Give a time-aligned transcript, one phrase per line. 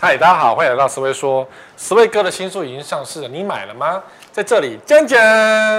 [0.00, 1.44] 嗨，大家好，欢迎来到思维说。
[1.76, 4.00] 思维哥的新书已经上市了，你买了吗？
[4.30, 5.18] 在这里讲讲。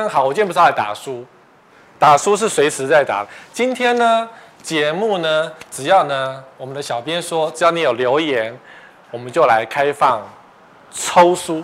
[0.10, 1.26] 好，我今天不是来打书，
[1.97, 3.26] 打书是随时在打。
[3.53, 4.28] 今天呢，
[4.62, 8.53] 节目呢，只要呢，我们的小编说，只要你有留言，
[9.10, 10.22] 我们就来开放
[10.92, 11.63] 抽书。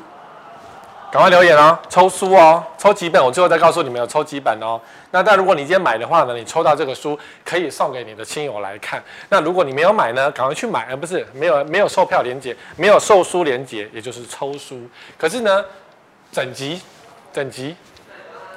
[1.12, 4.80] 赶快留言哦，抽书哦，抽几本，我最后再告诉你们有抽几本哦。
[5.16, 9.02] 那但如果你今天买的话呢，你抽到这个书可以送给你的亲友来看。
[9.30, 14.78] 那如果你没有买呢，赶快去买，而不是没有没有售票连接，没有售书连接，也就是抽书。
[15.18, 15.64] 可是呢，
[16.34, 16.82] 整集
[17.32, 17.74] 整集，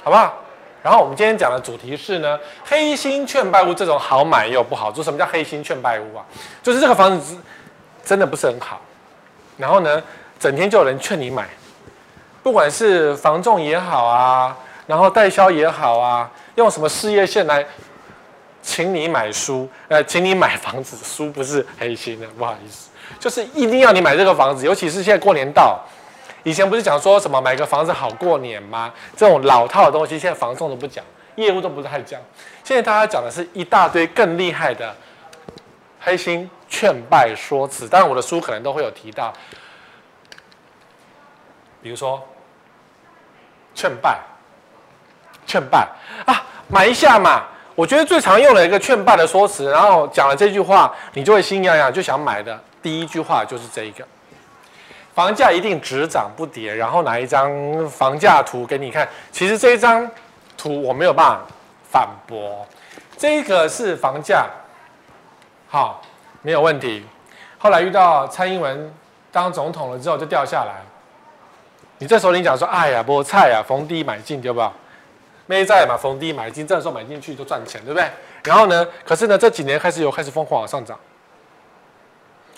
[0.02, 0.34] 好不好？
[0.82, 5.04] 然后我们今天讲的主题是呢，黑心劝败屋这种好买又不好做。
[5.04, 6.26] 什么叫黑心劝败屋啊？
[6.60, 7.36] 就是这个房子
[8.04, 8.80] 真的不是很好，
[9.56, 10.02] 然后呢，
[10.40, 11.48] 整天就有人劝你买。
[12.42, 14.56] 不管是房仲也好啊，
[14.88, 17.64] 然后代销也好啊，用什么事业线来
[18.60, 25.80] 请你买书，呃，请你买房子，书不是黑心的，不好意思，就是一定要你买这个房子，尤其是现在过年到，
[26.42, 28.92] 以前不是讲说什么买个房子好过年吗？
[29.16, 31.04] 这种老套的东西，现在房仲都不讲，
[31.36, 32.20] 业务都不太讲，
[32.64, 34.92] 现在大家讲的是一大堆更厉害的
[36.00, 39.32] 黑心劝败说辞，当然我的书可能都会有提到。
[41.80, 42.20] 比如说，
[43.72, 44.18] 劝败，
[45.48, 45.88] 劝败
[46.24, 47.42] 啊，买一下嘛。
[47.74, 52.60] 我觉得最常用的一个劝败的说辞，然后讲了这句话，你就会心痒痒，就想买的。
[52.82, 54.04] 第一句话就是这一个，
[55.14, 56.74] 房价一定只涨不跌。
[56.74, 60.08] 然后拿一张房价图给你看，其实这一张
[60.56, 61.40] 图我没有办法
[61.90, 62.66] 反驳。
[63.16, 64.46] 这个是房价，
[65.68, 66.02] 好，
[66.42, 67.06] 没有问题。
[67.58, 68.92] 后来遇到蔡英文
[69.30, 70.82] 当总统了之后，就掉下来。
[71.98, 74.60] 你这时候你讲说，哎呀，菠菜呀，逢低买进，对不？
[75.48, 78.08] 没在嘛，逢低买进，这时候买进去就赚钱，对不对？
[78.44, 80.96] 然后呢，可是呢，这几年开始又开始疯狂往上涨。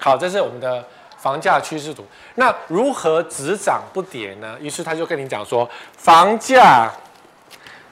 [0.00, 0.84] 好，这是我们的
[1.16, 2.04] 房价趋势图。
[2.34, 4.56] 那如何只涨不跌呢？
[4.60, 6.90] 于是他就跟你讲说，房价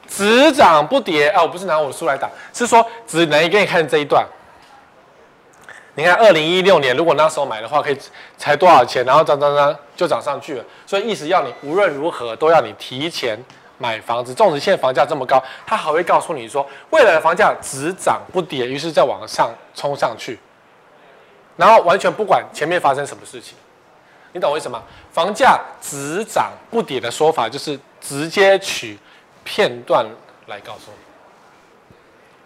[0.09, 1.28] 只涨不跌。
[1.28, 4.27] 哎，我不是拿我的书来打，是说只能给你看这一段。
[5.94, 7.99] 你看，二零一六年如果那时候买的话，可以
[8.37, 9.05] 才多少钱？
[9.05, 10.65] 然后涨涨涨就涨上去了。
[10.87, 13.39] 所以意思要你无论如何都要你提前
[13.78, 14.34] 买房子。
[14.34, 20.39] 纵使现在房价这么高，他还会告诉你说，未来的房价只涨不跌，于是再往上冲上去，
[21.56, 23.56] 然后完全不管前面发生什么事情。
[24.33, 24.83] 你懂我为什么？
[25.11, 28.99] 房价只涨不跌的说法，就是直接取
[29.44, 30.05] 片段
[30.47, 31.94] 来告诉你，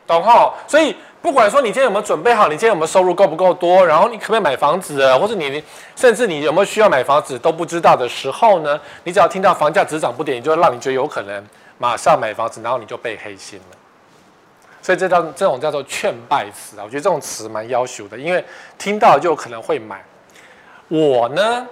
[0.06, 0.54] 懂后？
[0.68, 0.94] 所以。
[1.22, 5.62] 不管说你今天有没有准备好，你今天有没有收入够不够多，然后你可不可以买房子，或者你
[5.94, 8.78] 甚至你有没有需要买房子都不知道的时候呢？
[9.04, 11.46] 你只要听到房价只涨不跌，你就让你觉得有可能
[11.78, 13.76] 马上买房子，然后你就被黑心了。
[14.82, 18.44] 所以这叫这种叫做劝败词啊，我觉得这种词蛮要求的，因为
[18.76, 20.02] 听到就有可能会买。
[20.88, 21.64] 我呢，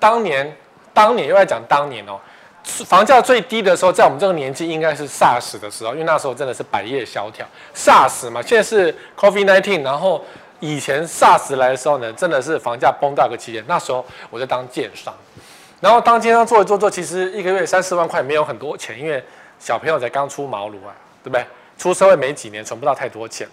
[0.00, 0.56] 当年
[0.94, 2.18] 当年又在讲当年哦。
[2.66, 7.46] 房价最低的时候，在我们这个年纪，应该是 SARS 的时候，因为那时候真的是百业萧条。
[7.72, 10.22] SARS 嘛，现在是 COVID-19，然后
[10.58, 13.64] 以前 SARS 来的时候呢，真的是房价崩到个极点。
[13.68, 15.14] 那时候我在当建商，
[15.80, 19.22] 然后当建商做一做做，其实一个月三四万块没有很多钱，因为
[19.60, 21.46] 小朋友才刚出茅庐啊，对不对？
[21.78, 23.46] 出社会没几年，存不到太多钱，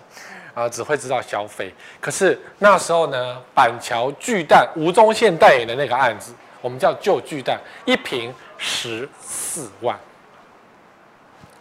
[0.56, 1.72] 啊，只会知道消费。
[2.02, 8.34] 可是那时候呢，板桥巨蛋吴宗宪代言的那个案子，我们叫旧巨蛋，一瓶。
[8.66, 10.00] 十四万，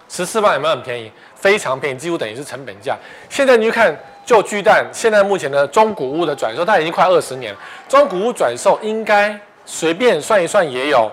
[0.09, 1.11] 十四万有没有很便宜？
[1.35, 2.97] 非常便宜，几乎等于是成本价。
[3.29, 3.93] 现在你去看
[4.25, 7.59] 旧巨蛋，现在目前的中古屋的转售，它已经快二十年了。
[7.89, 9.37] 中古屋转售应该
[9.67, 11.11] 随便算一算也有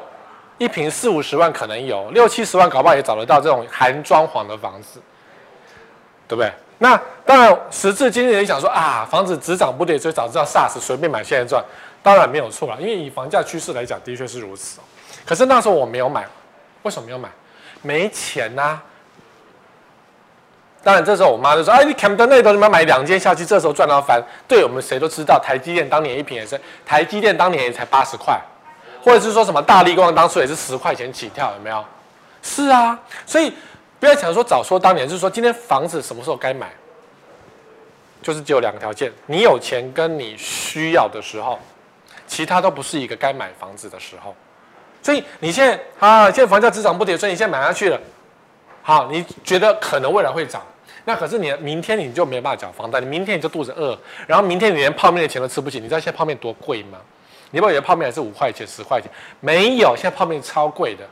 [0.59, 5.01] 一坪四五十万，可能有六七十万，搞不好也找得到这种含装潢的房子，
[6.27, 6.53] 对不对？
[6.77, 6.95] 那
[7.25, 11.65] 当然，时至今日也想说啊，房子只涨不跌，所以早知道 SARS 随便买现在赚，
[12.03, 14.79] 当然没有错了，因为以房价趋势来讲，的确是如此。
[15.29, 16.25] 可是那时候我没有买，
[16.81, 17.29] 为什么没有买？
[17.83, 18.81] 没钱呐、
[20.81, 24.19] 当然这时候我妈就说：“哎，你看不到那头，你们买两间下去，这时候赚到翻。”
[24.49, 28.41] 对我们谁都知道，台积电当年一瓶也是，台积电当年也才八十块，
[29.03, 31.85] 或者是说什么大力光当初也是十块钱起跳，有没有？
[32.41, 33.53] 是啊，所以
[33.99, 36.71] 不要想说早说当年，就是说今天房子什么时候该买，
[38.23, 41.59] 就是只有两个条件：你有钱跟你需要的时候，
[42.25, 44.35] 其他都不是一个该买房子的时候。
[45.01, 47.99] 所以你现在啊，现在房价只涨不跌，所以你现在买下去了，
[48.81, 50.61] 好，你觉得可能未来会涨，
[51.05, 53.97] 那可是你明天你就没办法缴房贷，你明天你就肚子饿，
[54.27, 55.79] 然后明天你连泡面的钱都吃不起。
[55.79, 56.97] 你知道现在泡面多贵吗？
[57.51, 59.09] 你不以为泡面还是五块钱、十块钱？
[59.39, 61.03] 没有，现在泡面超贵的。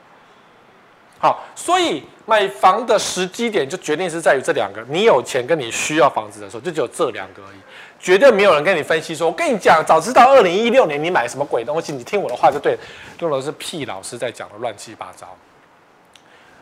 [1.19, 7.57] 好，所以买房的时机点就决定是在于这两个，你有钱跟你需要房子的时候，就只有这两个而已，
[7.99, 12.79] 绝对没有人跟你分析说，我跟你讲，早知道二零一六年你买什么鬼东西，你听我的话就对了，
[13.19, 15.27] 用的是屁老师在讲的乱七八糟，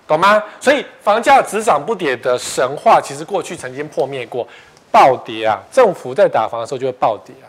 [0.08, 0.42] 懂吗？
[0.60, 4.48] 所以房价只涨不跌的神话，其实过去曾经破灭过，
[4.92, 7.48] 暴跌啊，政府在打房的时候就会暴跌啊。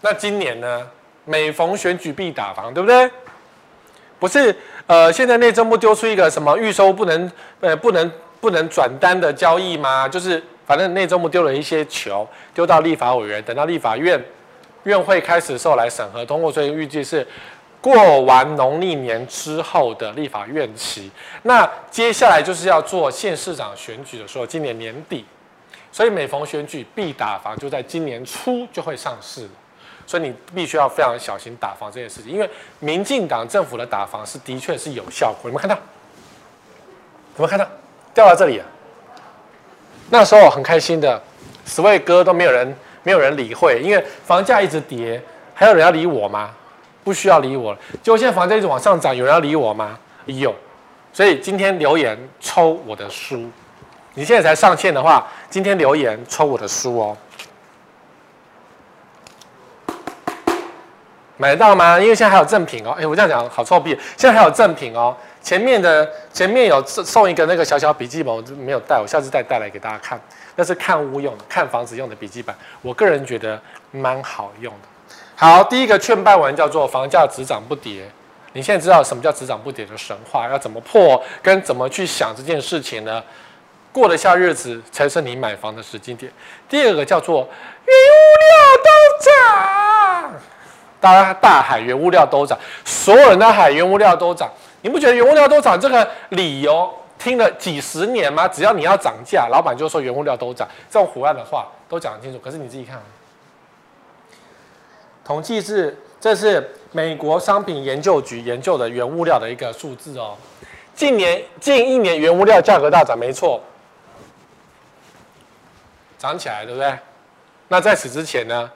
[0.00, 0.88] 那今年呢？
[1.28, 3.10] 每逢选举必打房，对不对？
[4.20, 8.08] 不是，呃，现在内政部丢出一个什么预收不能，呃，不能
[8.40, 10.08] 不能转单的交易吗？
[10.08, 12.24] 就是反正内政部丢了一些球，
[12.54, 14.24] 丢到立法委员，等到立法院
[14.84, 17.26] 院会开始的时候来审核通过，所以预计是
[17.80, 21.10] 过完农历年之后的立法院期。
[21.42, 25.24] 那接下来就是要做县市长选举的时候，今年年底，
[25.92, 29.50] 所以每逢选举必打房，就在今年初就会上市了。
[30.06, 35.50] 所以你必须要非常小心打房这件事情，因为民进党政府的打房是的确是有效果。
[35.50, 35.74] 你们看到？
[35.74, 37.66] 有没有看到？
[38.14, 38.66] 掉到这里啊！
[40.08, 41.22] 那时候很开心的，
[41.66, 45.20] 十位哥都没有人没有人理会，因为房价一直跌，
[45.52, 46.55] 还有人要理我吗？
[47.06, 47.78] 不需要理我了。
[48.02, 49.96] 结果现在房价一直往上涨，有人要理我吗？
[50.24, 50.52] 有。
[51.12, 53.48] 所以今天留言抽我的书，
[54.14, 57.16] 你现在才上线的话，今天留言抽我的书哦。
[61.36, 62.00] 买得到吗？
[62.00, 62.90] 因为现在还有赠品哦。
[62.98, 63.96] 哎，我这样讲好臭屁。
[64.16, 65.16] 现在还有赠品哦。
[65.40, 70.20] 前面的前面有送一个那个小小笔记本，我就没有带，我下次再带来给大家看。
[70.56, 72.52] 那是看屋用的，看房子用的笔记本。
[72.82, 73.60] 我个人觉得
[73.92, 74.95] 蛮好用的。
[75.38, 78.10] 好，第一个劝败文叫做“房价只涨不跌”。
[78.54, 80.48] 你现在知道什么叫“只涨不跌”的神话？
[80.48, 81.22] 要怎么破？
[81.42, 83.22] 跟怎么去想这件事情呢？
[83.92, 86.32] 过得下日子才是你买房的时机点。
[86.70, 87.46] 第二个叫做
[87.84, 88.90] “原物料都
[89.24, 90.40] 涨”。
[90.98, 94.50] 大家大海原物料都涨，所有人的海原物料都涨，
[94.80, 98.48] 你不觉得原物料都涨这个理由听了几十年吗？
[98.48, 102.38] 只要你要涨价，老板就说原物料都涨，这种胡乱的话都讲得清楚。
[102.38, 102.98] 可是你自己看，
[105.26, 110.36] 统计是这是美国商品研究局研究的原物料的一个数字哦。
[110.94, 113.60] 近年近一年原物料价格大涨，没错，
[116.16, 116.96] 涨起来对不对？
[117.66, 118.70] 那在此之前呢？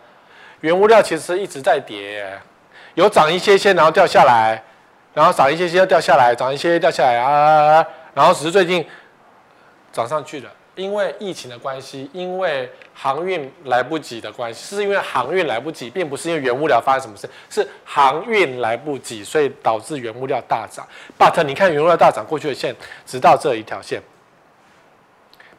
[0.60, 2.36] 原物料其实一直在跌，
[2.94, 4.60] 有涨一些些，然后掉下来，
[5.14, 8.84] 然后涨一些些又掉下来，涨一些些掉下来啊，然后只是最近
[9.92, 10.50] 涨上去了，
[10.80, 20.86] 因为疫情的关系，因为航运来不及的关系，是因为航运来不及，并不是因为原物料发生什么事，是航运来不及，所以导致原物料大涨。
[21.18, 22.74] But 你看原物料大涨过去的线，
[23.04, 24.00] 直到这一条线，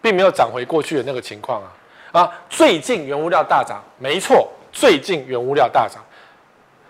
[0.02, 1.72] 并没有涨回过去的那个情况啊
[2.14, 2.32] 啊！
[2.50, 4.52] 最近原物料大涨，没错。
[4.72, 6.02] 最近原物料大涨，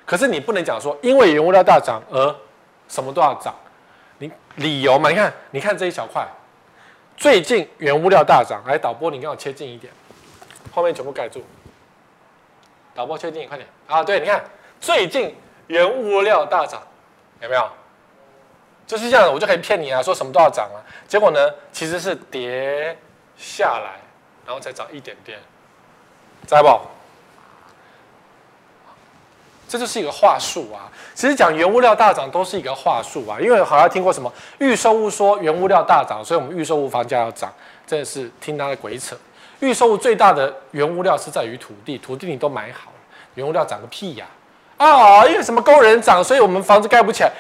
[0.06, 2.36] 可是你不能讲说，因为原物料大涨而
[2.88, 3.54] 什么都要涨，
[4.20, 5.10] 你理由嘛？
[5.10, 6.28] 你看，你看这一小块，
[7.22, 9.94] 最近原物料大涨，来导播，你跟我切近一点，
[10.74, 11.44] 后面全部盖住，
[12.96, 14.04] 导播切近，快点啊！
[14.04, 14.44] 对，你看
[14.80, 15.36] 最近
[15.68, 16.82] 原物料大涨，
[17.40, 17.70] 有没有？
[18.88, 21.40] 就是这样，我就可以骗你啊，说什么都要涨啊，结果呢，
[21.72, 22.98] 其实是跌
[23.38, 24.00] 下来，
[24.44, 25.38] 然后再涨一点点，
[26.48, 26.70] 知道不？
[29.72, 30.92] 这就是一个话术啊！
[31.16, 37.50] 其实讲原物料大涨都是一个话术啊，因为好像听过什么预售物说原物料大涨，所以我们预售物房价要涨，
[37.88, 39.16] 真的是听他的鬼扯。
[39.62, 42.98] 预售物最大的原物料是在于土地，土地你都买好了，
[43.36, 44.26] 原物料涨个屁呀！
[44.76, 47.32] 啊，因为什么工人涨，所以我们房子盖不起来。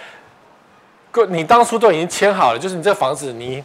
[1.12, 3.62] 哥，你当初都已经签好了，就是你这房子你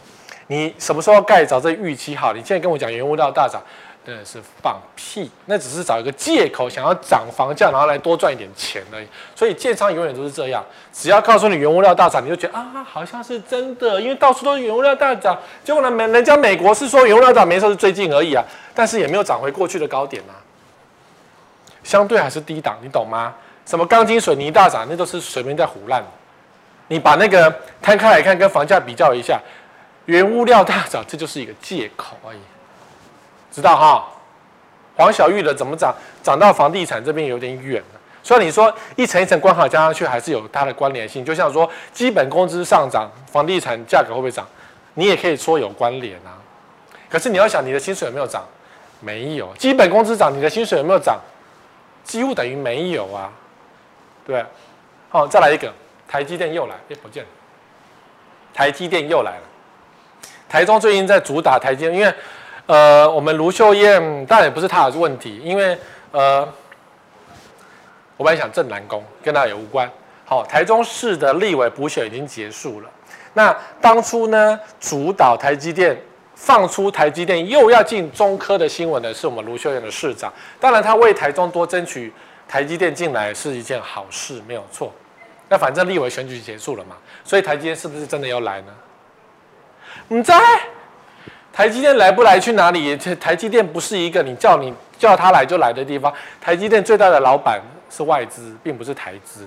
[0.47, 2.33] 你什么时候盖，早这预期好。
[2.33, 3.61] 你现在跟我讲原物料大涨。
[4.07, 9.07] 真的是放屁，那只是找一个借口，想要涨房价，然后来多赚一点钱而已。
[9.35, 15.37] 所以建商永远都是这样，只要告诉你原物料大涨，你就觉得啊，好像是真的，因为到处都是原物料大涨。
[15.61, 18.41] 结果呢，美人家美国是说原物料涨，没错，是最近而已啊，
[18.73, 20.39] 但是也没有涨回过去的高点啊，
[21.83, 23.35] 相对还是低档，你懂吗？
[23.65, 26.01] 什么钢筋水泥大涨，那都是随便在胡乱。
[26.87, 29.37] 你把那个摊开来看，跟房价比较一下，
[30.05, 32.39] 原物料大涨，这就是一个借口而已。
[33.57, 34.07] 知道哈，
[34.95, 35.91] 黄小玉的怎么涨？
[36.21, 37.81] 涨到房地产这边有点远。
[38.21, 41.25] 所以你说一层一层关卡加上去，还是有它的关联性。
[41.25, 44.45] 就像说基本工资上涨，房地产价格会不会涨？
[44.93, 46.37] 你也可以说有关联啊。
[47.09, 48.43] 可是你要想，你的薪水有没有涨？
[48.99, 49.51] 没有。
[49.57, 51.19] 基本工资涨，你的薪水有没有涨？
[52.03, 53.33] 几乎等于没有啊。
[54.23, 54.45] 对，
[55.09, 55.73] 好，再来一个，
[56.07, 57.29] 台积电又来，哎，不见了。
[58.53, 59.43] 台积电又来了。
[60.47, 62.13] 台中最近在主打台积电，因为。
[62.67, 65.77] 呃，我们卢秀燕当然也不是他的问题，因为
[66.11, 66.47] 呃，
[68.17, 69.89] 我本来想正南宫跟他也无关。
[70.25, 72.89] 好，台中市的立委补选已经结束了，
[73.33, 75.97] 那当初呢，主导台积电
[76.35, 80.31] 放出台积电又要进中科的新闻的是我们卢秀燕的市长。
[80.59, 82.11] 当然，他为台中多争取
[82.45, 84.93] 台积电进来是一件好事，没有错。
[85.47, 88.73] 那反正立委选举结束了嘛，所以台积电是不是真的要来呢？
[90.09, 90.37] 你在
[91.57, 92.95] 台积电来不来去哪里？
[93.19, 96.13] 台积电不是一个你叫你叫他来就来的地方。
[96.39, 97.59] 台积电最大的老板
[97.89, 99.43] 是外资，并不是台资。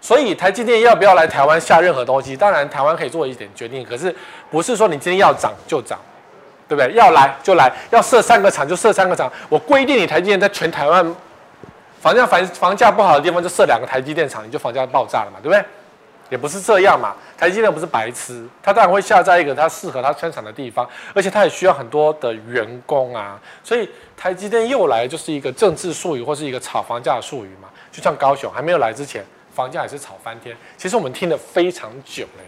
[0.00, 2.36] 所以台积电要不要来台湾下任何东西？
[2.36, 4.14] 当然台湾可以做一点决定，可是
[4.52, 5.98] 不是说你今天要涨就涨，
[6.68, 6.94] 对不对？
[6.94, 9.28] 要来就来，要设三个厂就设三个厂。
[9.48, 11.04] 我规定你台积电在全台湾
[12.00, 15.64] 房价房房价不好的地方就设两个台积电厂，你就房价爆炸了嘛，对不对？
[16.34, 17.14] 也不是这样嘛。
[17.38, 23.40] 台积电不是白痴，他当然会下在一个他适合他生产的地方，而且他也需要很多的员工啊。
[23.62, 27.68] 所以台积电又来就是一个政治术语或是一个炒房价的术语嘛。
[27.92, 29.24] 就像高雄还没有来之前。
[29.54, 32.42] 房价也是炒翻天，其实我们听了非常久了，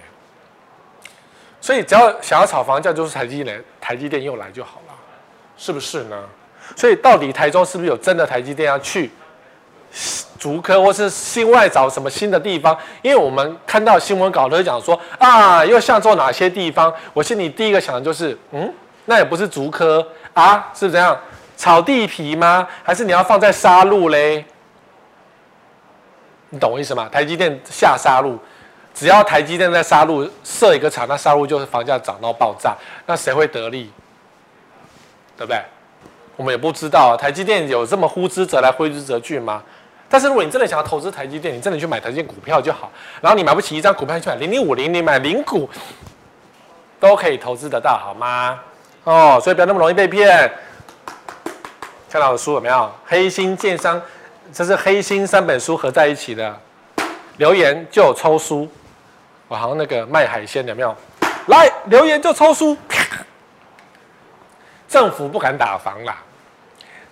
[1.61, 4.95] 所以只要想要炒房价，就是台积电，台积电又来就好了，
[5.57, 6.25] 是不是呢？
[6.75, 9.13] 所以到底台中是不是有真的台积电要去
[10.39, 12.77] 竹科或是新外找什么新的地方？
[13.03, 16.93] 因为我们看到新闻稿都讲说啊，又想做哪些地方？
[17.13, 18.73] 我心里第一个想的就是，嗯，
[19.07, 21.19] 那也不是竹科啊，是怎样
[21.57, 22.69] 炒地皮吗？
[22.83, 24.45] 还是你要放在沙鹿嘞？
[26.51, 27.09] 你懂我意思吗？
[27.11, 28.39] 台积电下沙鹿，
[28.95, 32.77] 只要台积电在沙鹿设一个厂，那沙鹿就是房价涨到爆炸，
[33.07, 33.91] 那谁会得利？
[35.37, 35.61] 对不对？
[36.37, 37.17] 我们也不知道。
[37.17, 39.63] 台积电有这么呼之则来挥之则去吗？
[40.09, 42.91] 但是如果你真的想要投资台积电，你真的去买台积电股票就好。
[43.21, 45.69] 然后你买不起一张股票，去买零零五零，你买零股
[47.01, 48.61] 都可以投资得到，好吗？
[49.05, 50.51] 哦，所以不要那么容易被骗。
[52.09, 52.91] 看到我的书有没有？
[53.05, 54.01] 黑心建商。
[54.53, 56.57] 这是黑心三本书合在一起的，
[57.39, 58.69] 留言就抽书，
[59.49, 60.97] 我好像那个卖海鲜的有没有？
[61.47, 62.77] 来留言就抽书，
[64.89, 66.17] 政府不敢打房啦。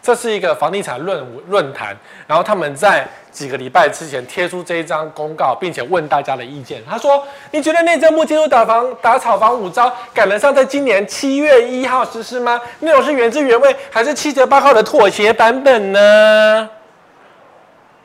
[0.05, 1.97] 这是一个房地产论论坛，
[2.27, 6.83] 然后他们在几个礼拜之前贴出这一张公告，并且问大家的意见。
[6.87, 12.61] 他说：“你觉得内政部进入打房打炒房五招，赶得上在今年七月一号实施吗？
[12.81, 16.69] 内容是原汁原味，还是七折八号的妥协版本呢？”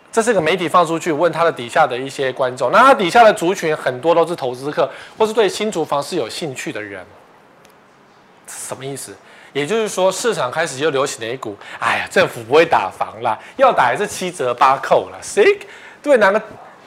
[0.09, 7.05] 这是个媒体放出去问他的底下的一些观众，那他底下的族群很多都是投资客，或是对新竹房市有兴趣的人。
[8.47, 9.13] 什么意思？
[9.53, 15.17] 也就是说，市场开始又流行了一股，哎呀，政府不会打房啦，要打也是七折八扣啦。
[15.21, 15.57] 谁
[16.01, 16.41] 对哪个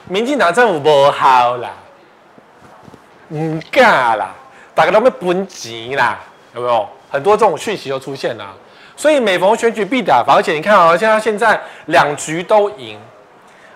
[0.07, 1.69] 民进党政府不好啦？
[3.29, 4.33] 唔干啦，
[4.75, 6.19] 大家都被分钱啦，
[6.55, 6.87] 有没有？
[7.09, 8.45] 很多这种讯息就出现了，
[8.95, 12.99] 所以每逢选举必打房，而且你看啊，像他现在两局都赢。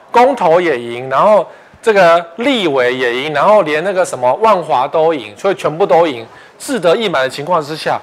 [0.10, 1.46] 公投也赢，然后
[1.82, 6.26] 这个立委也赢，然后连那个什么万华都赢，所以全部都赢，
[6.58, 8.00] 志得意满的情况之下，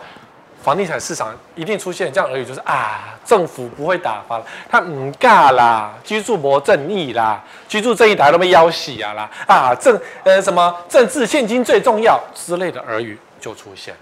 [0.64, 13.94] 房地产市场一定出现这样而已，就是啊，政府不会打房，他唔尬啦，居住不正义啦，居住正义大家都被要挟啊啦，啊政呃什么政治现金最重要之类的耳语就出现，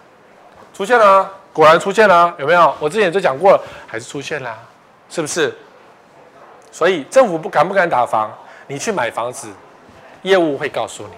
[0.73, 2.73] 出现了，果然出现了，有没有？
[2.79, 4.57] 我之前就讲过了，还是出现了，
[5.11, 5.53] 是不是？
[6.71, 8.33] 所以政府不敢不敢打房，
[8.69, 9.49] 你去买房子，
[10.23, 11.13] 业务会告诉你，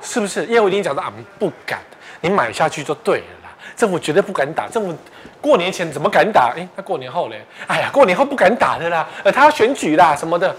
[0.00, 0.46] 是不是？
[0.46, 1.80] 业务已经讲到俺们，不敢，
[2.20, 3.43] 你买下去就对了。
[3.76, 4.96] 政府绝对不敢打，政府
[5.40, 6.52] 过年前怎么敢打？
[6.56, 7.44] 诶，那过年后嘞？
[7.66, 10.54] 哎呀，过年后不敢打的啦，呃，他要选举啦什么的。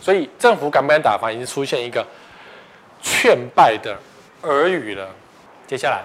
[0.00, 2.06] 所以政府敢不敢打房，已经出现一个
[3.02, 3.96] 劝败的
[4.42, 5.08] 耳语了。
[5.66, 6.02] 接下来，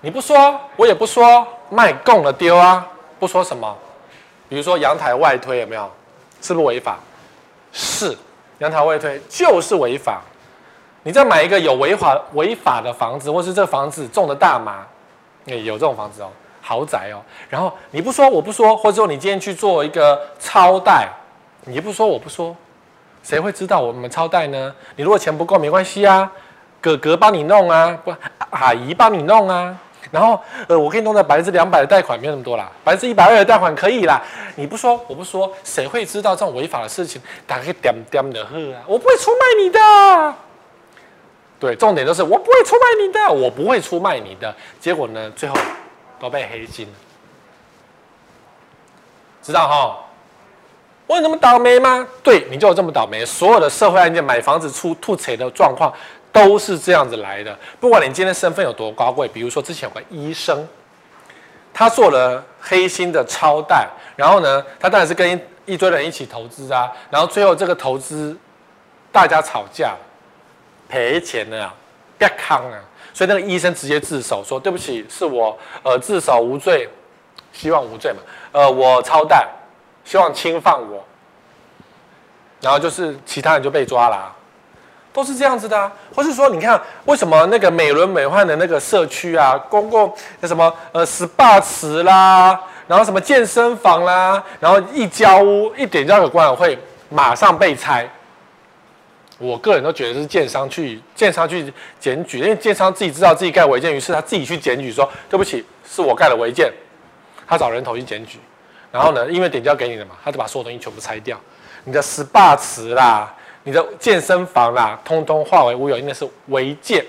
[0.00, 2.86] 你不说，我也不说，卖供了丢啊，
[3.18, 3.76] 不说什么，
[4.48, 5.90] 比如说阳台外推有没有？
[6.42, 6.98] 是不是违法？
[7.72, 8.16] 是，
[8.58, 10.20] 阳台外推就是违法。
[11.02, 14.84] 你再买一个有违法违法的房子，或是这房子种的大麻，
[15.46, 17.22] 有这种房子哦，豪宅哦。
[17.48, 21.08] 然后你不说我不说，或者说你今天去做一个超贷，
[21.64, 22.54] 你不说我不说，
[23.22, 24.74] 谁会知道我们超贷呢？
[24.96, 26.30] 你如果钱不够没关系啊，
[26.80, 28.14] 哥哥帮你弄啊，不，
[28.50, 29.78] 阿姨帮你弄啊。
[30.12, 34.22] 然后，呃，我可以弄到百分之两百的贷款，没有那么多啦，百分之一百二的贷款可以啦。
[34.54, 37.20] 你不说，我不说，谁会知道这种违法的事情？
[37.44, 38.82] 打个点点的喝啊！
[38.86, 40.34] 我不会出卖你的。
[41.58, 44.54] 对，重点就是我不会出卖你的，我不会出卖你的。
[44.78, 45.56] 结果呢，最后
[46.18, 46.86] 都被黑心，
[49.42, 49.98] 知道哈？
[51.06, 52.06] 我有那么倒霉吗？
[52.22, 53.24] 对，你就有这么倒霉。
[53.24, 55.92] 所有的社会案件，买房子出吐槽的状况。
[56.32, 60.68] 都是这样子来的，不管你今天身份有多高贵，比如说之前有个医生，
[61.72, 65.32] 他做了黑心的超贷，然后呢，他当然是跟
[65.64, 68.36] 一,一堆人一起投资啊，然后最后这个投资
[69.10, 69.96] 大家吵架
[70.88, 71.74] 赔钱了啊，
[72.18, 72.78] 别扛啊！
[73.12, 76.88] 所以那个医生直接自首说：“对不起，是我呃自首无罪，
[77.52, 78.18] 希望无罪嘛。
[78.52, 79.48] 呃，我超贷，
[80.04, 81.02] 希望轻放我。
[82.60, 84.36] 然后就是其他人就被抓了啊，
[85.12, 85.90] 都是这样子的啊。
[86.14, 96.78] 或是说，你看为什么那个美轮美奂的那个社区啊，公共那什么呃 SPA 池啦，然后什么健身房啦，然后一交屋一点交给管委会，
[97.08, 98.08] 马上被拆。”
[99.38, 106.72] 我个人都觉得是建商去建商去检举，因为建商自己知道自己盖违建，于是他自己去检举说：“对不起，是我盖的违建。”
[107.46, 108.38] 他找人头去检举，
[108.90, 111.38] 然后呢，因为点交给你了嘛，他就把所有东西全部拆掉，
[111.84, 117.04] 你的 SPA 池啦，你的健身房啦，通通化为乌有，因为是违建。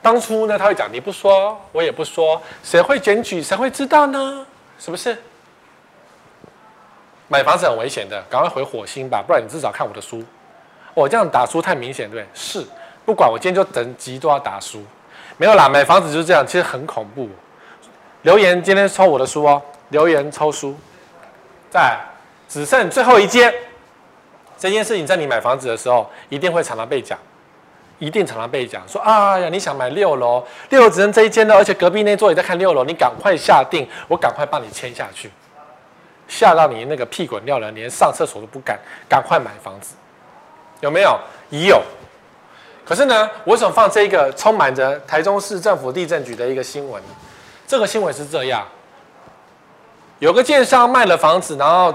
[0.00, 4.46] 当初呢，他会讲你不说，我也不说，谁会检举，谁会知道呢？
[4.78, 5.14] 是不是？
[7.28, 10.24] 买房子很危险的，赶快回火星吧，不然你至少看我的书。
[10.94, 12.28] 我这样打书太明显，对不对？
[12.34, 12.66] 是，
[13.04, 14.82] 不管我今天就整集都要打书，
[15.36, 15.68] 没有啦。
[15.68, 17.28] 买房子就是这样，其实很恐怖。
[18.22, 20.76] 留言今天抽我的书哦，留言抽书。
[21.70, 21.96] 在
[22.48, 23.54] 只剩最后一间，
[24.58, 27.16] 这件事情在你买房子的时候一定会常常被讲，
[27.98, 28.82] 一定常常被讲。
[28.88, 35.30] 说啊呀，你想买六楼，六楼只剩这一间了，而且隔壁那座也在看六楼，你赶快下定，我赶快帮你签下去，
[36.26, 38.78] 吓到你那个屁滚尿流，连上厕所都不敢，
[39.08, 39.94] 赶快买房子。
[40.80, 41.18] 有没有？
[41.50, 41.82] 已有。
[42.84, 47.00] 可是呢，我想放这个充满着台中市政府地震局的一个新闻。
[47.66, 48.66] 这个新闻是这样：
[50.18, 51.94] 有个建商卖了房子，然后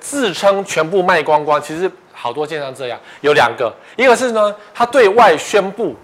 [0.00, 1.62] 自称全部卖光光。
[1.62, 5.94] 其实好多建商这样，有两个，一个是呢，他对外宣布，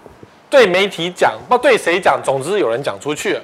[0.49, 3.37] 对媒体讲，不对谁讲，总之有人讲出去，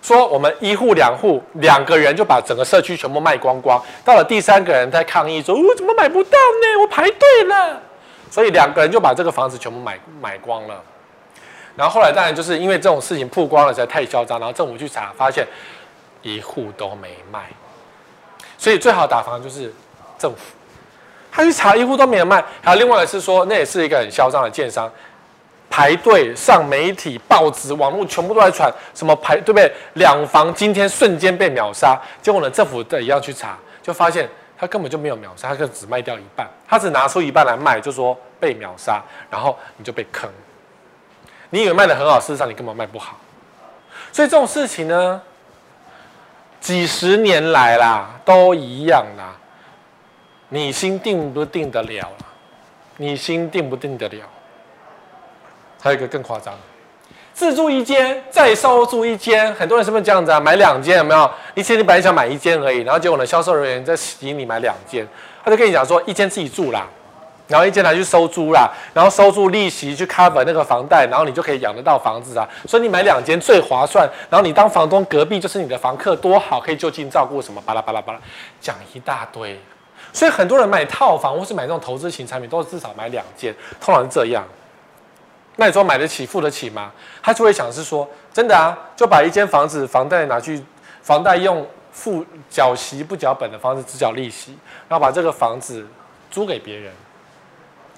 [0.00, 3.82] 说我们一户两户两个人就把整个社区全部卖光光。
[4.04, 6.80] 到了第三个人在抗议说：“我怎么买不到呢？
[6.82, 7.82] 我排队了。”
[8.30, 10.82] 所以两个人就把这个房子全部买买光了，
[11.76, 15.46] 然后后来当然就是因为这种事情曝光了，实在太嚣张，然后政府去查，发现
[16.22, 17.48] 一户都没卖，
[18.58, 19.72] 所以最好打房就是
[20.18, 20.38] 政府，
[21.30, 22.44] 他去查一户都没有卖。
[22.62, 24.90] 还有另外的是说，那也是一个很嚣张的建商，
[25.70, 29.72] 排队上媒体、报纸、网络全部都在传什么排，对不对？
[29.94, 34.28] 两房今天瞬间被秒杀，结果呢，政府的一样去查，就发现。
[34.58, 40.30] 他根本就没有秒杀，他就只卖掉一半，他只拿出一半来卖，就说被秒杀，然后你就被坑。
[41.50, 43.16] 你以为卖的很好，事实上你根本卖不好。
[44.12, 45.20] 所以这种事情呢，
[46.60, 49.36] 几十年来啦，都一样啦。
[50.48, 52.12] 你心定不定得了？
[52.96, 54.24] 你心定不定得了？
[55.82, 56.54] 还有一个更夸张。
[57.36, 60.40] 自住一间，再收租一间，很多人是不是这样子啊？
[60.40, 61.30] 买两间有没有？
[61.52, 65.06] 你其实你本来想买一间而已，然后结果呢，销售人员在吸引你买两间，
[65.44, 66.86] 他就跟你讲说，一间自己住啦，
[67.46, 72.48] 然后一间拿去收租啦，然后收租利息去 cover 那个房贷，然后你就可以养得到房子啊。
[72.66, 78.18] 所以你买两间最划算，然后你当房东，隔壁就是你的房客，多好，可以就近照顾什么巴拉巴拉巴拉，
[78.62, 79.60] 讲一大堆。
[80.10, 84.42] 所以很多人买套房或是买这种投资型产品，都是至少买两间，通常是这样。
[85.56, 86.92] 那你说买得起、付得起吗？
[87.22, 90.62] 他就会想是说，真的啊，就把一间房子房贷拿去，
[91.02, 94.56] 房贷用付缴息不缴本的方式只缴利息，
[94.88, 95.86] 然后把这个房子
[96.30, 96.92] 租给别人，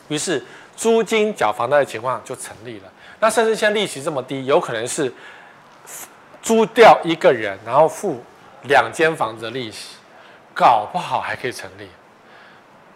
[0.07, 0.45] 于是
[0.77, 2.85] 租金缴房贷的情况就成立了。
[3.19, 5.13] 那甚至现在利息这么低，有可能是
[6.41, 8.23] 租掉一个人，然后付
[8.69, 9.97] 两间房子的利息，
[10.55, 11.89] 搞不好还可以成立。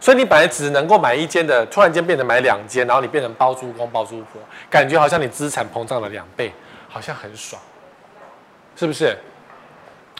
[0.03, 6.53] 所以你本来只能够买一间的，突然间变成买两间，然后你变成包租公包租婆，感觉好像你资产膨胀了两倍，
[6.89, 7.63] 好像很爽，
[8.75, 9.17] 是不是？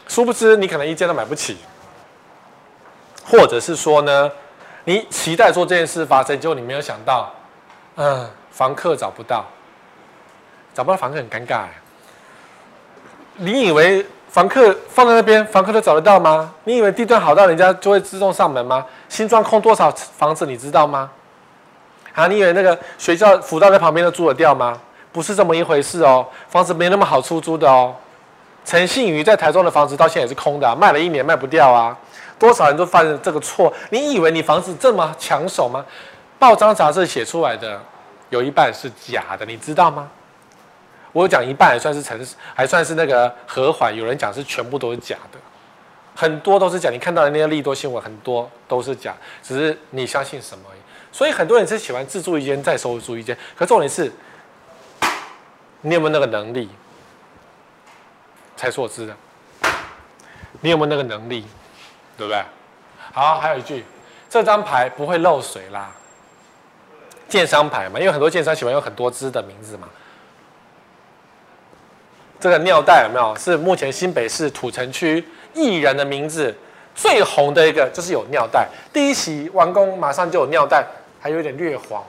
[0.07, 1.57] 殊不知你可能一间都买不起，
[3.25, 4.31] 或者是说呢，
[4.85, 7.29] 你期待做这件事发生，结果你没有想到，
[7.97, 9.45] 嗯，房客找不到，
[10.73, 11.73] 找不到房客很尴尬哎，
[13.35, 14.05] 你以为？
[14.33, 16.51] 房客放在那边，房客都找得到吗？
[16.63, 18.83] 你以为地段好到人家就会自动上门吗？
[19.07, 21.07] 新庄空多少房子你知道吗？
[22.15, 24.75] 啊，你以为那个学校辅大在旁边都租得掉吗？
[25.11, 27.93] 不是这么一回事哦，房子没那么好出租的哦。
[28.65, 31.95] 陈信宇在台中的房子到现在也是空的，卖了一年卖不掉啊。
[32.39, 33.71] 多少人都犯了这个错？
[33.91, 35.85] 你以为你房子这么抢手吗？
[36.39, 37.79] 报章杂志写出来的
[38.31, 40.07] 有一半是假的，你知道吗？
[41.13, 43.95] 我讲一半还算是诚实，还算是那个和缓。
[43.95, 45.39] 有人讲是全部都是假的，
[46.15, 46.89] 很多都是假。
[46.89, 50.79] 你看到的那些利多新闻，很多都是假，只是你相信什么而已。
[51.11, 54.11] 所以很多人是喜欢自住一间再收租一间，可重点是，
[55.81, 56.67] 你有没有那个能力？
[58.55, 59.15] 才是我知的，
[60.61, 61.45] 你有没有那个能力？
[62.17, 62.43] 对不对？
[63.11, 63.83] 好，还有一句，
[64.29, 65.91] 这张牌不会漏水啦。
[67.27, 69.87] 建商牌嘛，因为很多建商喜欢用很多支的名字嘛。
[72.43, 73.33] 这个尿袋有没有？
[73.37, 76.53] 是目前新北市土城区艺人的名字
[76.93, 78.67] 最红的一个，就是有尿袋。
[78.91, 80.85] 第一期完工马上就有尿袋，
[81.21, 82.03] 还有点略黄。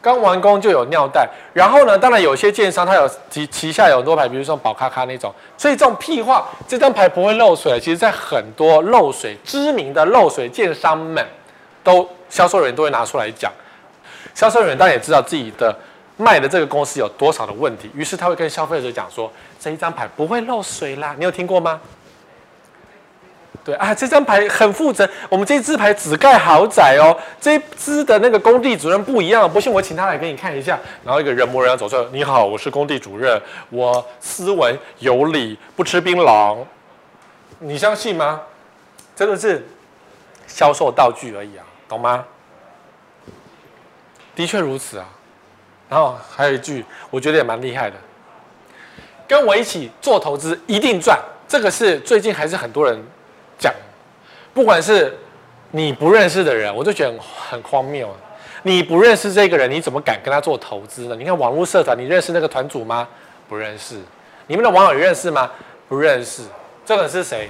[0.00, 7.78] 刚完工就有尿袋，然后呢，当然有些建商他有旗旗下有很多牌，比如说宝咖咖那种，所以这种屁话，这张牌不会漏水。
[7.78, 11.22] 其实，在很多漏水知名的漏水建商们，
[11.84, 13.52] 都销售人员都会拿出来讲。
[14.34, 15.76] 销售人员当然也知道自己的
[16.16, 21.14] 卖的这个公司有多少的问题，于是他会跟消费者讲说，这一张牌不会漏水啦。
[21.18, 21.80] 你有听过吗？
[23.64, 25.08] 对啊，这张牌很负责。
[25.28, 27.16] 我们这支牌只盖豪宅哦。
[27.40, 30.78] 这一支的那个工地主任不一样，不信我请他来给你看一下。
[31.04, 36.58] 然后一个人模人样走出来，你好，我是工地主任，我斯文有礼，不吃槟榔。
[37.58, 38.40] 你相信吗？
[39.16, 39.66] 真的是
[40.46, 42.24] 销售道具而已啊，懂吗？
[44.36, 45.06] 的确如此啊。
[45.88, 47.96] 然后还有一句，我觉得也蛮厉害的，
[49.28, 51.18] 跟我一起做投资一定赚。
[51.48, 53.00] 这个是最近还是很多人。
[53.58, 53.72] 讲，
[54.52, 55.16] 不管是
[55.70, 58.14] 你不认识的人，我就觉得很，荒谬！
[58.62, 61.16] 你不认识这个人，你怎么敢跟他做投资呢？
[61.16, 63.08] 你看网络社团，你认识那个团主吗？
[63.48, 63.96] 不认识。
[64.46, 65.50] 你们的网友认识吗？
[65.88, 66.42] 不认识。
[66.84, 67.48] 这个是谁？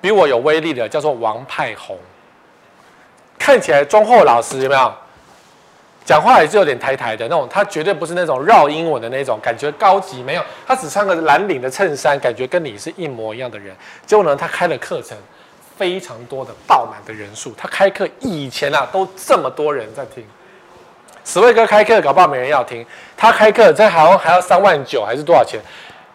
[0.00, 1.98] 比我有威力的，叫做王派红，
[3.38, 4.94] 看起来忠厚老实，有没有？
[6.04, 10.42] 讲话也是有点台台的那种，他绝对不是那种绕英文的那种，感觉高级没有。
[10.66, 13.74] 他只穿个蓝领的衬衫，感觉跟你是一模一样的人。
[14.04, 15.16] 结果呢，他开了课程，
[15.76, 17.54] 非常多的爆满的人数。
[17.56, 20.24] 他开课以前啊，都这么多人在听。
[21.24, 22.84] 史卫哥开课，搞不好没人要听。
[23.16, 25.60] 他开课在台湾还要三万九还是多少钱？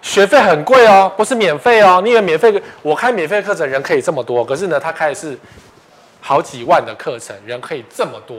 [0.01, 2.01] 学费很贵哦，不是免费哦。
[2.03, 2.61] 你以为免费？
[2.81, 5.37] 我开免费课程人可以这么多，可是呢，他开的是
[6.19, 8.37] 好几万的课程，人可以这么多。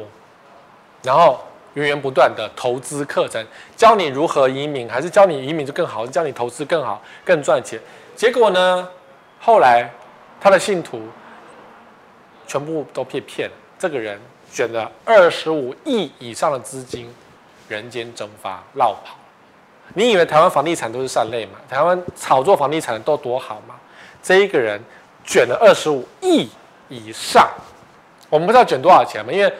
[1.03, 1.41] 然后
[1.75, 3.45] 源源不断的投资课程，
[3.77, 7.81] 教你如何移民，还是教你移民就更好，是教你投资更好、更赚钱。
[8.17, 8.89] 结果呢，
[9.41, 9.89] 后来
[10.41, 11.03] 他的信徒
[12.47, 13.55] 全部都被骗了。
[13.79, 14.19] 这个人
[14.51, 17.09] 选了二十五亿以上的资金，
[17.69, 19.15] 人间蒸发，落跑。
[19.95, 21.53] 你以为台湾房地产都是善类吗？
[21.69, 23.77] 台湾炒作房地产的都多好吗？
[24.21, 24.81] 这一个人
[25.25, 26.49] 卷了二十五亿
[26.89, 27.49] 以上，
[28.29, 29.33] 我们不知道卷多少钱嘛？
[29.33, 29.53] 因为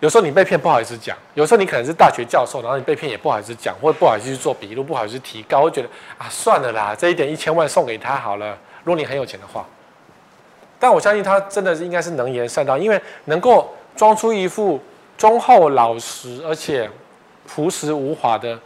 [0.00, 8.56] 有时候你被骗不好意思讲，有时候你可能是大学教授，然后你被骗也不好意思讲，或者不好意思去做笔录，不好意思提高，我觉得啊算了啦，这一点一千万送给他好了。
[8.84, 9.66] 如果你很有钱的话，
[10.78, 14.80] 但我相信他真的是应该是能言善道，因为能够装出一副
[15.16, 16.88] 忠厚老实而且
[17.48, 18.56] 朴实无华的，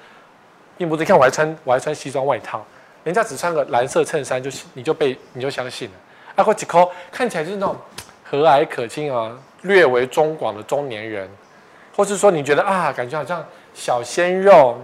[0.76, 2.62] 并不是看我还穿我还穿西装外套，
[3.04, 5.94] 人家只穿个蓝色衬衫就你就被你就相信了，
[6.36, 7.74] 啊或几抠看起来就是那种
[8.22, 9.32] 和蔼可亲啊。
[9.62, 11.28] 略为中广的中年人，
[11.96, 13.44] 或是说你觉得啊，感觉好像
[13.74, 14.80] 小鲜肉，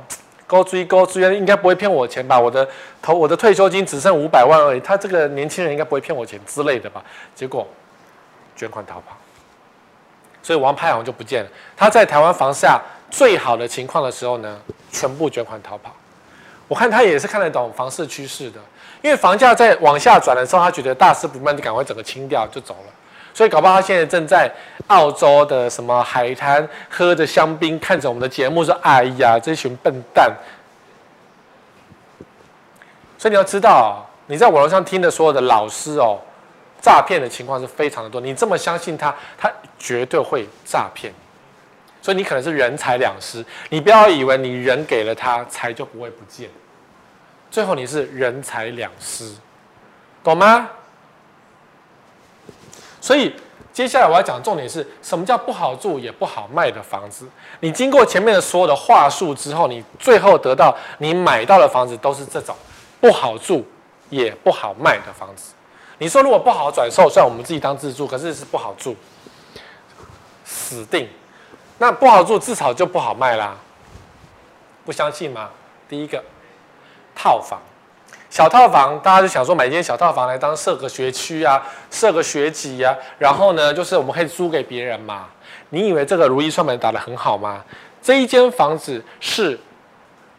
[0.46, 2.38] 高追高追，应该不会骗我钱吧？
[2.38, 2.66] 我的
[3.02, 7.04] 投我的退休金只剩五百万而已，他这个年轻人应该不会骗我钱之类的吧？
[7.34, 7.66] 结果
[8.56, 9.16] 卷款逃跑，
[10.42, 11.50] 所以王派红就不见了。
[11.76, 14.60] 他在台湾房价最好的情况的时候呢，
[14.90, 15.92] 全部卷款逃跑。
[16.66, 18.60] 我看他也是看得懂房市趋势的，
[19.00, 22.92] 因为房价在往下转的时候，他觉得大事不妙，就赶快整个清掉就走了。
[23.34, 24.50] 所以搞不好他现在正在
[24.88, 30.32] 澳洲的什么海滩喝着香槟，看着我们的节目说：“哎呀，这群笨蛋！”
[33.18, 36.18] 所以你要知道，你在网络上听的所有的老师哦，
[36.80, 38.20] 诈骗的情况是非常的多。
[38.20, 41.12] 你这么相信他，他绝对会诈骗。
[42.00, 43.44] 所以你可能是人财两失。
[43.70, 46.48] 你不要以为你人给了他，财就不会不见。
[47.50, 49.34] 最后你是人财两失，
[50.22, 50.70] 懂吗？
[53.00, 53.34] 所以
[53.72, 57.26] 接下来我要讲的重点是什么叫不好住也不好卖的房子？
[57.60, 62.54] 你经过前面的所有的话术之后，你最后得到你买到的房子都是这种
[63.00, 63.64] 不好住
[64.10, 65.52] 也不好卖的房子。
[65.98, 68.96] 你说如果不好转售，算我们自己当自住，可是是不好住，
[70.44, 71.08] 死定。
[71.78, 73.56] 那不好住至少就不好卖啦，
[74.84, 75.50] 不相信吗？
[75.88, 76.22] 第一个
[77.14, 77.60] 套房。
[78.30, 85.26] 小套房，大家就想说买一间小套房来当设个学区啊，设个学籍啊，然后呢，就是我们可以租给别人嘛。
[85.70, 87.64] 你以为这个如意算盘打得很好吗？
[88.02, 89.58] 这一间房子是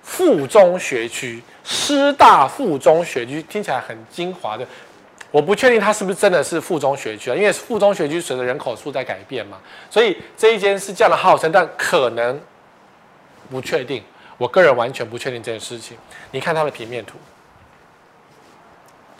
[0.01, 4.65] 附中学区，师大附中学区，听起来很精华的。
[5.31, 9.57] 我不确定它是不是真的是附中学区啊，因为附中学区随着人口数在改变嘛，
[9.89, 12.39] 所以这一间是这样的号称，但可能
[13.49, 14.03] 不确定。
[14.37, 15.97] 我个人完全不确定这件事情。
[16.31, 17.17] 你看它的平面图。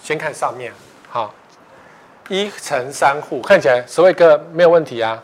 [0.10, 0.74] 先看上面，
[1.08, 1.32] 好，
[2.30, 5.22] 一层三户，看起来十位哥没有问题啊。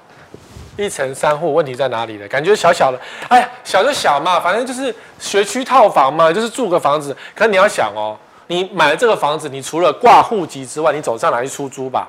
[0.77, 2.27] 一层三户，问题在哪里呢？
[2.27, 7.17] 感觉小小的，哎呀，小就小嘛，反正就是学区套房嘛，就是住个房子。
[7.33, 12.07] 可是你要想哦，你买了这个房子，你除了挂户籍之外，你走上哪去出租吧？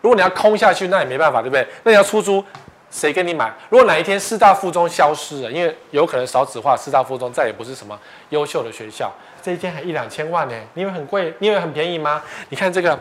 [0.00, 1.68] 如果你要空下去，那也没办法，对不对？
[1.82, 2.42] 那你要出租，
[2.90, 3.52] 谁跟你买？
[3.68, 7.98] 如果哪一天师大附中消失了，因为有可能少子化，师大附中再也不是什么
[8.30, 11.34] 优秀的学校，这一间还一两千万呢，你以为很贵？
[11.38, 12.22] 你以为很便宜吗？
[12.48, 12.98] 你看这个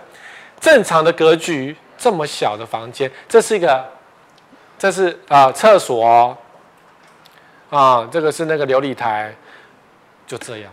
[0.59, 3.85] 正常的格局，这么小的房间，这是一个。
[4.81, 6.37] 这是啊、呃，厕所，
[7.69, 9.35] 啊，这个是那个琉璃台，
[10.25, 10.71] 就这样。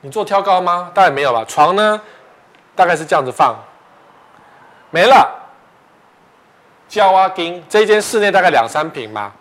[0.00, 0.92] 你做挑高吗？
[0.94, 1.44] 当然没有了。
[1.46, 2.00] 床呢，
[2.76, 3.56] 大概是这样子放，
[4.90, 5.28] 没了。
[6.88, 9.34] 胶啊钉，这间室内大概两三坪吧。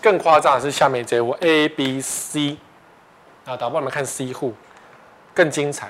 [0.00, 2.56] 更夸张的是下面这户 A、B、C，
[3.44, 4.54] 啊，导播你们看 C 户，
[5.36, 5.88] 更精彩。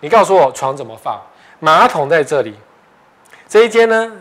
[0.00, 1.20] 你告诉我床怎么放？
[1.60, 2.54] 马桶在这里，
[3.46, 4.12] 这一间呢？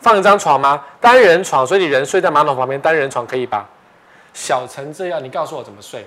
[0.00, 0.84] 放一张床吗？
[1.00, 3.68] 单人床，所以你人睡在马桶旁边，单人床可以吧？
[4.32, 6.06] 小成这样，你告诉我怎么睡？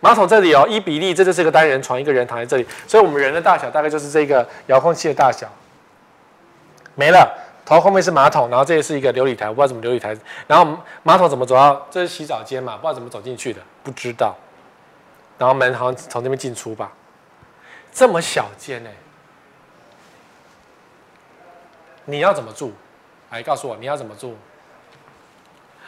[0.00, 5.46] 马桶这里哦，一比例，这就是一个单人床，一个人躺在这里，所以我们人的大小大概就是这个遥控器的大小。
[6.94, 7.28] 没了，
[7.64, 10.16] 头后面是马桶，然后这里是一个琉璃台，我不知道怎么琉璃台，
[10.46, 11.86] 然后马桶怎么走到？
[11.90, 12.76] 这是洗澡间嘛？
[12.76, 14.36] 不知道怎么走进去的，不知道。
[15.42, 16.92] 然后门好像从这边进出吧？
[17.92, 18.90] 这么小间呢？
[22.04, 22.72] 你要怎么住？
[23.30, 24.36] 来告诉我你要怎么住？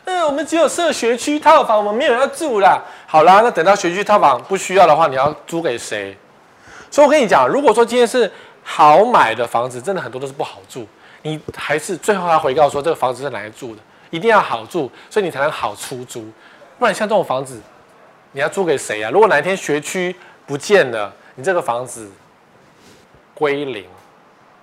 [0.06, 2.82] 嗯，我们只有设学区套房，我们没有要住啦。
[3.06, 6.18] 好啦，那等到学区套房不需要的话，你要租给谁？
[6.90, 8.28] 所以我跟你讲，如果说今天是
[8.64, 10.84] 好买的房子，真的很多都是不好住。
[11.22, 16.28] 你还是最后要回告说这个房子是哪来住的，一定要好住，所以你才能好出租。
[16.76, 17.62] 不然像这种房子，
[18.34, 19.08] 你要租给谁呀？
[19.10, 22.10] 如果哪一天学区不见了，你这个房子
[23.34, 23.86] 归零。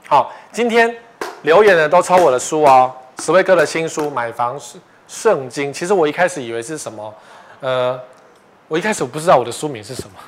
[0.07, 0.95] 好，今天。
[1.43, 5.73] 留言的都抄我的书哦，史威哥的新书《买房是圣经》。
[5.75, 7.11] 其实我一开始以为是什么，
[7.61, 7.99] 呃，
[8.67, 10.19] 我一开始不知道我的书名是什么，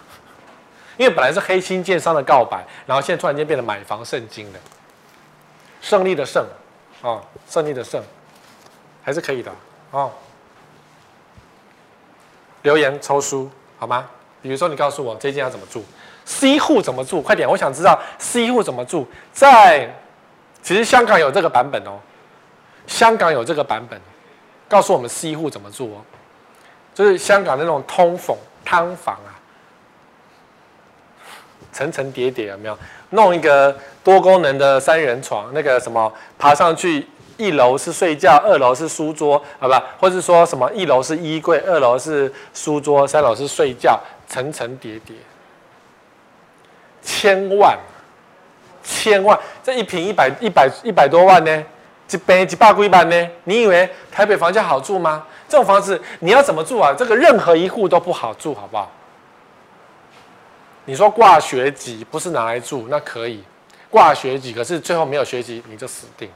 [0.97, 4.59] 因为本来是黑心建商的告白，然后现在突然间变得买房圣经了。
[5.81, 6.43] 胜利的胜，
[7.03, 8.01] 哦，胜利的胜，
[9.03, 9.51] 还是可以的
[9.91, 10.11] 哦。
[12.63, 14.09] 留言抽书好吗？
[14.41, 15.85] 比如说你告诉我这间要怎么住
[16.25, 17.21] ，C 户怎么住？
[17.21, 19.89] 快点，我想知道 C 户怎么住，在。
[20.61, 21.99] 其实香港有这个版本哦，
[22.87, 23.99] 香港有这个版本，
[24.69, 25.99] 告诉我们 C 户怎么住哦，
[26.93, 29.35] 就是香港那种通房汤房啊，
[31.73, 32.77] 层层叠叠有没有？
[33.09, 37.05] 弄一个多功能的三人床，那个什么爬上去
[37.37, 39.83] 一楼是睡觉，二楼是书桌，好吧？
[39.99, 45.15] 或是说什么一楼是衣柜，二楼是书桌，三楼是睡觉，层层叠叠，
[47.01, 47.77] 千万。
[48.85, 51.63] 千万，这一坪一百一百一百多万呢，
[52.11, 53.29] 一坪一百几万呢？
[53.45, 55.25] 你以为台北房价好住吗？
[55.47, 56.93] 这种房子你要怎么住啊？
[56.93, 58.91] 这个任何一户都不好住，好不好？
[60.83, 63.41] 你说挂学籍不是拿来住，那可以
[63.89, 66.29] 挂学籍，可是最后没有学籍你就死定。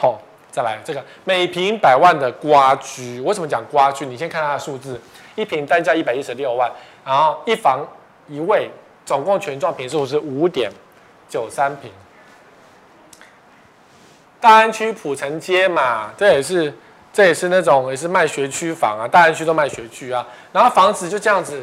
[0.00, 0.14] 好、哦，
[0.52, 4.06] 再来这个每平百万的瓜居，为什么讲瓜居？
[4.06, 5.00] 你先看它的数字，
[5.34, 6.70] 一平单价一百一十六万，
[7.04, 7.84] 然后一房
[8.28, 8.70] 一卫，
[9.04, 10.70] 总共全状坪数是五点。
[11.30, 11.90] 九三平，
[14.40, 16.72] 大安区普城街嘛，这也是
[17.12, 20.26] 这也是那种也是卖学区房啊，大安区都卖学区啊。
[20.52, 21.62] 然后房子就这样子，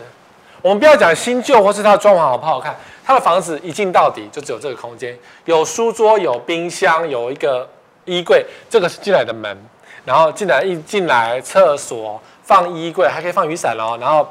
[0.62, 7.68] 我们不要讲新旧或是它的装潢好不好看，它的房子一进到底就只有这个空间，有书桌、有冰箱、有一个
[8.06, 9.58] 衣柜，这个是进来的门。
[10.06, 13.98] 然后进来一进来，厕所放衣柜，还可以放雨伞哦。
[14.00, 14.28] 然后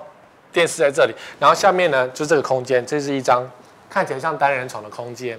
[0.52, 3.48] 电视在这里，然后下面呢就这个空间，这是一张。
[3.90, 5.38] 看起来像单人床的空间，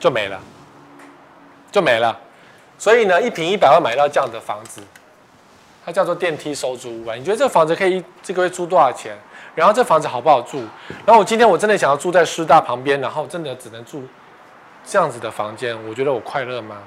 [0.00, 0.40] 就没了，
[1.70, 2.18] 就没了。
[2.76, 4.80] 所以呢，一平一百万买到这样的房子，
[5.84, 7.14] 它叫做电梯收租屋啊。
[7.14, 9.16] 你觉得这个房子可以这个月租多少钱？
[9.54, 10.58] 然后这房子好不好住？
[11.06, 14.02] 然后我今天我真的想要住在师大旁边，然后真的只能住
[14.84, 16.78] 这样子的房间，我觉得我快乐吗？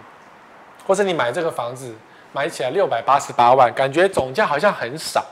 [0.86, 1.96] 或者你买这个房子
[2.32, 5.26] 买起来六百八十八万，感觉总价好像很少。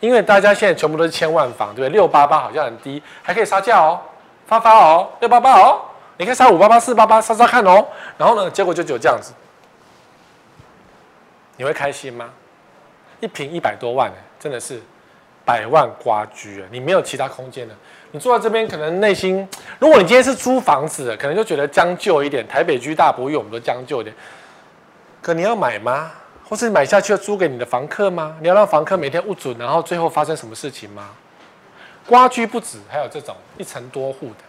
[0.00, 1.88] 因为大家现在全部都是千万房，对不对？
[1.88, 4.00] 六八八好像很低，还可以杀价哦，
[4.46, 5.80] 发发哦，六八八哦，
[6.16, 7.84] 你可以杀五八八、四八八，杀杀看哦。
[8.16, 9.32] 然后呢，结果就只有这样子，
[11.56, 12.30] 你会开心吗？
[13.18, 14.80] 一平一百多万，真的是
[15.44, 16.68] 百万瓜居啊！
[16.70, 17.74] 你没有其他空间了，
[18.10, 19.46] 你坐在这边可能内心，
[19.78, 22.46] 如果你今天是租房子，可能就觉得将就一点。
[22.48, 24.14] 台北居大不易，我们都将就一点。
[25.20, 26.10] 可你要买吗？
[26.48, 28.34] 或是买下去要租给你的房客吗？
[28.40, 31.10] 你要让房客每天误准，然后最后发生什么事情吗？
[32.06, 34.44] 瓜居不止，还有这种一层多户的，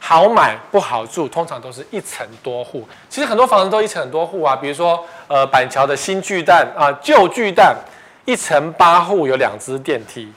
[0.00, 2.88] 好买不好住，通常都是一层多户。
[3.10, 7.76] 其实很多房子都一层很多户啊，比如说呃板桥的新巨蛋啊，旧巨蛋
[8.24, 10.32] 一层八户有两只电梯，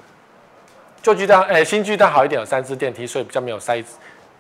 [1.06, 3.80] 旧巨蛋哎新巨蛋好一点有三只电梯，所以比较没有塞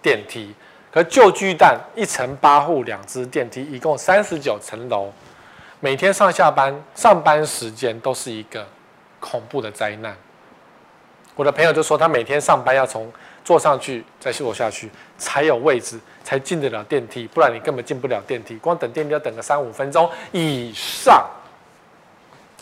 [0.01, 0.51] 电梯。
[0.91, 5.13] 可旧巨蛋一层八户两只电梯，一共三十九层楼，
[5.79, 8.65] 每天上下班上班时间都是一个
[9.19, 10.17] 恐怖的灾难。
[11.35, 18.55] 我的朋友就说他每天上班要从坐上去，再坐下去，才有位置，才进得了电梯，不然你根本进不了电梯。
[18.55, 21.23] 光等电梯要等个三五分钟以上。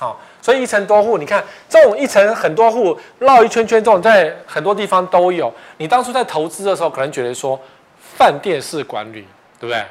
[0.03, 5.53] 啊，所以一层多户，你看这种一层很多户绕一圈圈，这种在很多地方都有。
[5.77, 7.59] 你当初在投资的时候，可能觉得说
[7.97, 9.25] 饭店式管理，
[9.59, 9.83] 对不对？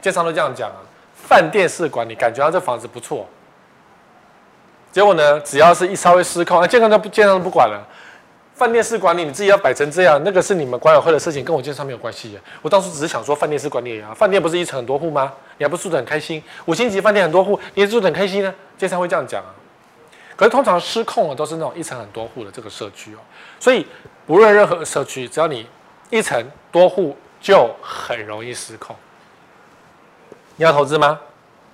[0.00, 0.80] 经常都这样讲啊，
[1.14, 3.26] 饭店式管理，感觉到这房子不错。
[4.90, 7.86] 结果呢，只要是一稍微失控，那建商都不建商都不管了。
[8.60, 12.38] 饭店式管理，你自己要摆成这样，那个是你们管委会的事情，跟我经商没有关系。
[12.60, 15.32] 我当初只是想说，饭店式管理啊，饭店不是一层很多户吗？
[15.56, 16.42] 你还不住得很开心？
[16.66, 18.54] 五星级饭店很多户，你也住得很开心呢？
[18.76, 19.48] 经商会这样讲啊。
[20.36, 23.18] 可是通常失控的都是那种一层很多户的这个社区哦。
[23.58, 23.86] 所以
[24.26, 25.66] 不论任何社区，只要你
[26.10, 26.38] 一层
[26.70, 28.94] 多户，就很容易失控。
[30.56, 31.18] 你要投资吗？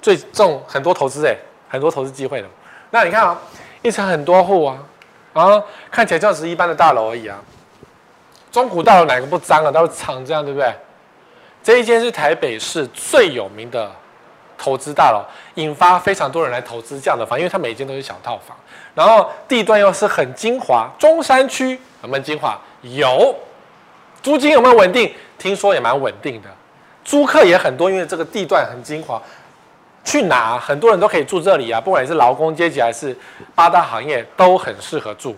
[0.01, 1.37] 最重很多投资哎，
[1.69, 2.47] 很多投资机会的。
[2.93, 3.37] 那你看啊，
[3.83, 4.79] 一层很多户啊。
[5.37, 7.39] 啊，看起来就是一般的大楼而已啊。
[8.51, 9.71] 中古大楼哪个不脏啊？
[9.71, 10.75] 都是长这样，对不对？
[11.63, 13.91] 这一间是台北市最有名的
[14.57, 15.23] 投资大楼，
[15.57, 18.57] 引发非常多人来投资这样的房，因为它每一间都是小套房，
[18.95, 22.59] 然后地段又是很精华，中山区有没有精华？
[22.81, 23.35] 有。
[24.23, 25.15] 租金有没有稳定？
[25.39, 26.49] 听说也蛮稳定的，
[27.05, 29.23] 租客也很多，因为这个地段很精华。
[30.07, 30.57] 去哪？
[30.59, 31.79] 很多人都可以住这里啊！
[31.79, 33.15] 不管你是劳工阶级还是
[33.55, 35.37] 八大行业，都很适合住。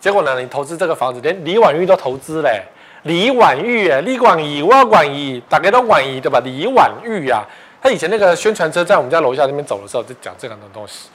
[0.00, 2.62] 结果呢，你投资这个房子，连李婉玉都投资嘞。
[3.04, 6.40] 李婉玉，李广义，我广义，大家都广义对吧？
[6.44, 7.44] 李婉玉啊，
[7.80, 11.08] 他以前那个宣传车在我们家楼下那边走的时候，就讲这两种东西。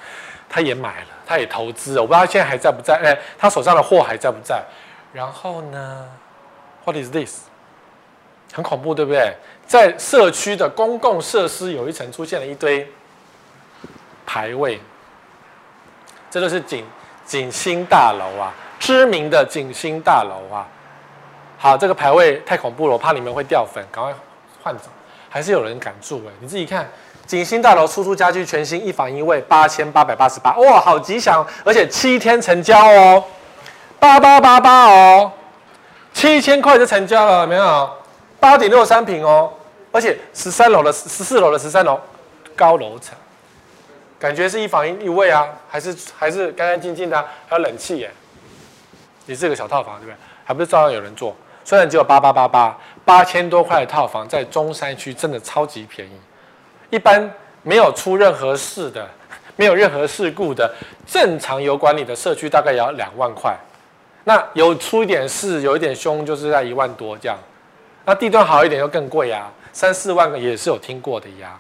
[0.49, 2.95] 他也买了，他也投资，我不知道他现在还在不在？
[3.03, 4.63] 哎，他手上的货还在不在？
[5.11, 6.05] 然后呢
[6.85, 7.50] ？What is this？
[8.53, 9.33] 很恐怖，对不对？
[9.65, 12.85] 在社区的公共设施有一层出现了一堆
[14.25, 14.79] 牌位，
[16.29, 16.85] 这就是景
[17.25, 20.67] 景星大楼啊，知名的景星大楼啊。
[21.57, 24.13] 好，这个牌位太恐怖了，我怕你们会掉粉，赶快
[24.61, 24.85] 换走。
[25.29, 26.31] 还是有人敢住哎？
[26.41, 26.89] 你自己看，
[27.25, 33.23] 景星大楼出租家具全新一房一卫八千八百八十八，哇，好吉祥，而且七天成交哦，
[33.97, 35.31] 八八八八哦，
[36.11, 37.89] 七千块就成交了，有没有？
[38.41, 39.53] 八点六三平哦。
[39.93, 41.99] 而且十三楼的十四楼的十三楼
[42.55, 43.13] 高楼层，
[44.17, 48.09] 感觉是一房一一卫啊，还是还是干干净净的，还有冷气耶，
[49.25, 50.15] 也是个小套房，对不对？
[50.45, 51.35] 还不是照样有人做？
[51.65, 56.11] 虽然只有八八八八八千多块的套房，在中山区真的超级便宜。
[56.89, 57.29] 一般
[57.63, 59.05] 没有出任何事的，
[59.57, 60.73] 没有任何事故的，
[61.05, 63.53] 正常有管理的社区，大概也要两万块。
[64.23, 67.37] 那有出一点事，有一点凶，就是在一万多这样。
[68.05, 69.51] 那地段好一点又更贵啊。
[69.73, 71.57] 三四万个也是有听过的呀，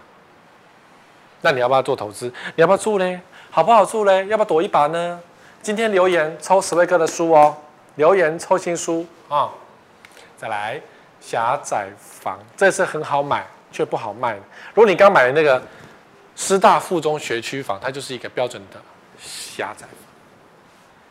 [1.39, 2.27] 那你要不要做投资？
[2.55, 3.21] 你要不要住嘞？
[3.49, 4.27] 好不好住嘞？
[4.27, 5.17] 要不要赌一把呢？
[5.61, 7.55] 今天留言抽十位哥的书哦，
[7.95, 9.49] 留言抽新书啊、
[10.35, 10.81] 再来
[11.21, 14.35] 狭窄房，这是很好买却不好卖。
[14.73, 15.61] 如果你刚买的那个
[16.35, 18.81] 师大附中学区房，它就是一个标准的
[19.17, 19.95] 狭窄房。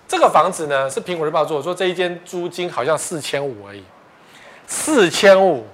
[0.06, 3.82] 这个房子呢是苹果日报做的，说这一间租金好像四千五而已，
[4.70, 5.66] 四千五。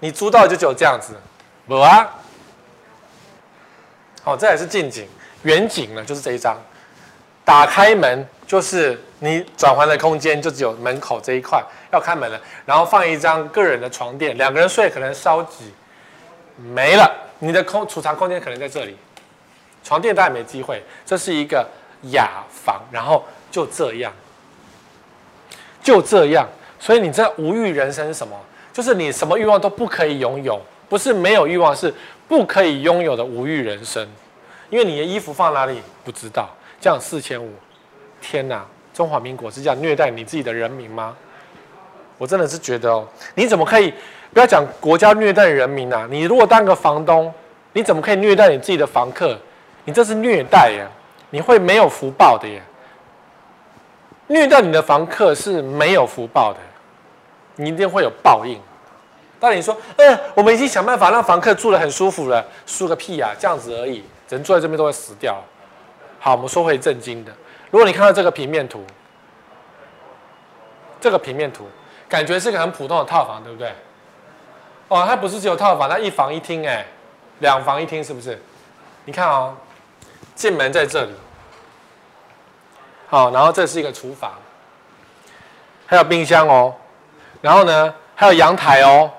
[0.00, 1.14] 你租到就只有这样子，
[1.66, 2.06] 不啊？
[4.22, 5.08] 好，这也是近景，
[5.44, 6.54] 远景呢就是这一张，
[7.42, 15.72] 打开门就是你转换的空间，就只有门口这一块要开门了，然后放一张个人的床垫，两个人睡可能稍挤，
[16.56, 18.94] 没了，你的空储藏空间可能在这里，
[19.82, 21.66] 床垫当然没机会，这是一个
[22.10, 24.12] 雅房，然后就这样，
[25.82, 26.46] 就这样，
[26.84, 28.38] 所以你这无欲人生是什么？
[28.70, 31.90] 就是你什么欲望都不可以拥有，不是没有欲望，是
[32.28, 34.06] 不可以拥有的无欲人生。
[34.68, 37.50] 因为你的衣服放哪里不知道，这样四千五，
[38.20, 38.62] 天哪！
[38.92, 41.16] 中华民国是这样虐待你自己的人民吗？
[42.18, 43.90] 我真的是觉得哦，你怎么可以
[44.34, 46.06] 不要讲国家虐待人民啊？
[46.10, 47.32] 你如果当个房东，
[47.72, 49.38] 你怎么可以虐待你自己的房客？
[49.86, 50.86] 你这是虐待耶！
[51.30, 52.60] 你会没有福报的耶！
[54.26, 56.58] 虐待你的房客是没有福报的。
[57.56, 58.60] 你一定会有报应。
[59.40, 65.42] 但你说，嗯，我们已经想办法让房客住得很舒服了，舒个屁呀，啊，这样子而已，人住在这边都会死掉。
[66.18, 67.32] 好，我们说回正经的。
[67.70, 68.82] 如果你看到这个平面图，
[71.00, 71.66] 这个平面图
[72.08, 73.72] 感觉是个很普通的套房，对不对？
[74.88, 76.86] 哦，它不是只有套房，它一房一厅，哎，
[77.40, 78.40] 两房一厅是不是？
[79.04, 79.54] 你看哦，
[80.34, 81.12] 进门在这里，
[83.08, 84.32] 好，然后这是一个厨房，
[85.84, 86.74] 还有冰箱哦，
[87.44, 89.10] 然后呢，还有阳台哦，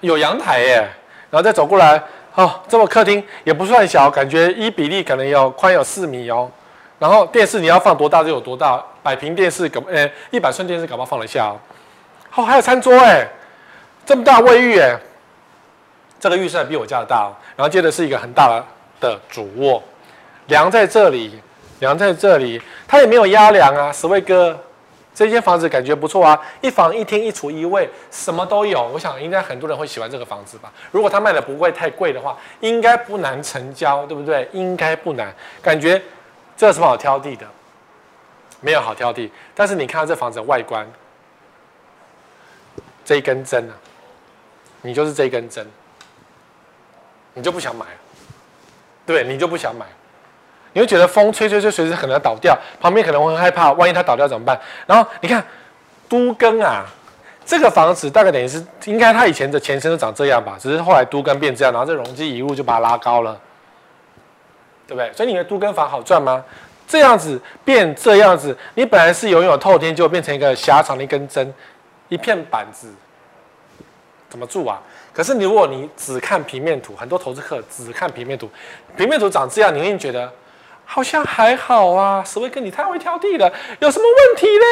[0.00, 0.86] 有阳台耶，
[1.30, 1.98] 然后再走过来，
[2.34, 6.50] 哦，这么客厅也不算小，感觉一比例可能有宽有四米哦，
[6.98, 11.56] 然后电视你要放多大就有多大，百平电视搞，呃，一百寸电视搞不好放得下哦，
[12.34, 13.26] 哦，还有餐桌哎，
[14.04, 14.94] 这么大卫浴哎。
[16.20, 18.62] 这个浴室还比我家的大哦，然后接着是一个很大
[19.00, 19.82] 的主卧，
[20.48, 21.40] 梁在这里，
[21.80, 23.90] 梁在这里，它也没有压梁啊。
[23.90, 24.58] 十位哥，
[25.14, 28.82] 这间房子感觉不错啊，一房一厅一厨一卫，什么都有。
[28.88, 30.72] 我想应该很多人会喜欢这个房子吧。
[30.90, 34.48] 如果它卖的不会太贵的话，应该不难成交，对不对？
[34.52, 35.32] 应该不难。
[35.62, 36.02] 感觉
[36.56, 37.46] 这有什么好挑剔的？
[38.60, 39.30] 没有好挑剔。
[39.54, 40.86] 但是你看到这房子的外观，
[43.04, 43.74] 这一根针啊，
[44.82, 45.66] 你就是这一根针。
[47.36, 47.84] 你就不想买，
[49.04, 49.84] 对，你就不想买，
[50.74, 54.60] 你会觉得风吹吹吹，随时可能倒掉，旁边可能会很害怕，万一它倒掉怎么办？
[54.86, 55.42] 然后你看，
[56.08, 56.84] 都更啊，
[57.46, 63.40] 这个房子大概等于是，应该它以前的前身都长这样吧，只是后来都更变这样，然后这容积一物就把它拉高了，
[64.86, 65.10] 对不对？
[65.14, 66.44] 所以你的都更房好赚吗？
[66.86, 71.54] 这样子变这样子，你本来是拥有透天，就变成一个狭长的一根针，
[72.10, 72.92] 一片板子，
[74.28, 74.82] 怎么住啊？
[75.10, 78.50] 可是你如果你只看平面图，很多投资客只看平面图，
[78.96, 80.30] 平面图长这样，你会觉得
[80.84, 82.22] 好像还好啊。
[82.24, 84.66] 十位哥，你太会挑剔了，有什么问题嘞？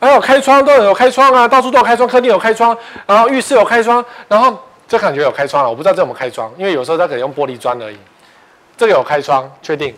[0.00, 4.56] 还有开窗都有开窗啊，到处都有开窗，客厅有开窗，然后浴室有开窗，然后
[4.86, 7.98] 这感觉有开窗了，我不知道这有没有开窗，因为有时候它可能用玻璃砖而已。
[8.76, 9.92] 这个有开窗，确定。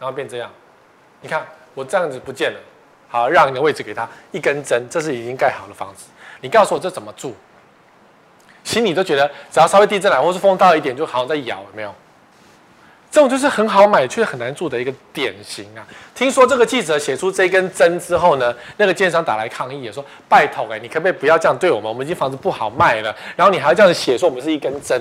[0.00, 0.50] 然后变这样，
[1.20, 2.58] 你看我这样子不见了，
[3.08, 6.06] 好，让一个位置给他一根针，这是已经盖好的房子。
[6.40, 7.36] 你告诉我这怎么住？
[8.64, 11.94] 心里都觉得只要稍微地震来，或是风大一点，就好像在摇，有没有？
[13.12, 15.86] 这种就是很好买却很难住的一个典型啊！
[16.14, 21.86] 听说这个记者写出这根针之后呢，那个建商打来抗议，也说拜托哎，你可不可以不要这样对我们？
[21.86, 24.98] 我们已经房子不好卖了，然后你还要这样写说我们是一根针。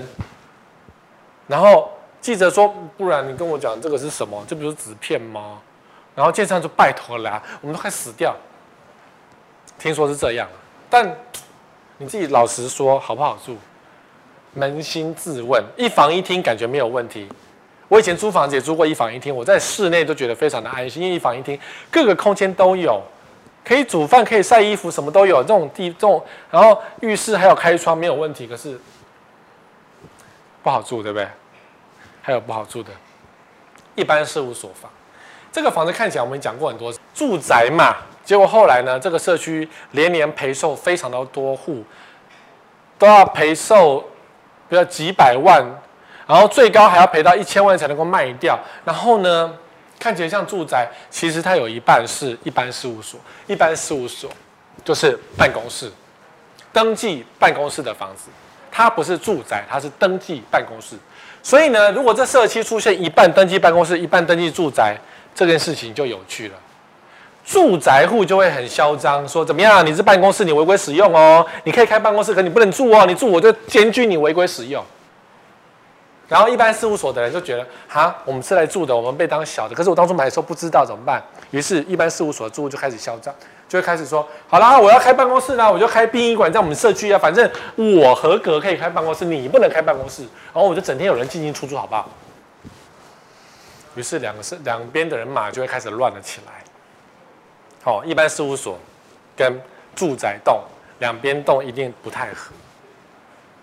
[1.47, 1.89] 然后
[2.19, 4.43] 记者说，不然你跟我讲这个是什么？
[4.45, 5.61] 这不是纸片吗？
[6.13, 8.35] 然后建商就拜托了，我们都快死掉。
[9.79, 10.45] 听说是这样。
[10.89, 11.09] 但
[11.97, 13.55] 你自己老实说，好不好住？
[14.57, 17.29] 扪心自问，一房一厅感觉没有问题。
[17.91, 21.59] 我以前租房子也租过一房一厅，我在室内都觉得非常的安心，因为一房一厅
[21.91, 23.01] 各个空间都有，
[23.65, 25.41] 可以煮饭，可以晒衣服，什么都有。
[25.43, 28.47] 这种地，这种然后浴室还有开窗，没有问题。
[28.47, 28.79] 可是
[30.63, 31.27] 不好住，对不对？
[32.21, 32.91] 还有不好住的，
[33.95, 34.89] 一般事务所房。
[35.51, 37.97] 这个房子看起来我们讲过很多次，住宅嘛。
[38.23, 41.83] 结果后来呢，这个社区连年赔售非常的多户，
[42.97, 43.99] 都要赔售，
[44.69, 45.61] 比如几百万，
[46.31, 48.57] 然后最高还要赔到一千万才能够卖掉。
[48.85, 49.53] 然后呢，
[49.99, 54.31] 看起来像住宅，其实它有一半是一般事务所，一般事务所
[54.85, 55.91] 就是办公室，
[56.71, 58.29] 登记办公室的房子，
[58.71, 60.95] 它不是住宅，它是登记办公室。
[61.43, 64.95] 所以呢，如果这社区出现一半登记办公室，一半登记住宅，
[65.35, 66.55] 这件事情就有趣了。
[67.45, 69.85] 住宅户就会很嚣张，说怎么样？
[69.85, 71.45] 你是办公室，你违规使用哦。
[71.65, 73.05] 你可以开办公室，可你不能住哦。
[73.05, 74.81] 你住我就检举你违规使用。
[76.31, 79.75] 然后一般事务所的人就觉得，哈，我们是来住的，我们被当小的。
[79.75, 83.35] 可是我当初买的时候不知道怎么办，于是，一般事务所的住户就开始嚣张，
[83.67, 90.21] 就会开始说，好啦，我要开办公室啦，我就开殡仪馆在我们社区啊，反正我合格可以开办公室，你不能开办公室。
[90.53, 92.09] 然后我就整天有人进进出出，好不好？
[93.95, 96.63] 于是两个是两边的人马就会开始乱了起来。
[97.83, 98.79] 好，一般事务所
[99.35, 99.59] 跟
[99.93, 100.61] 住宅栋
[100.99, 102.53] 两边栋一定不太合。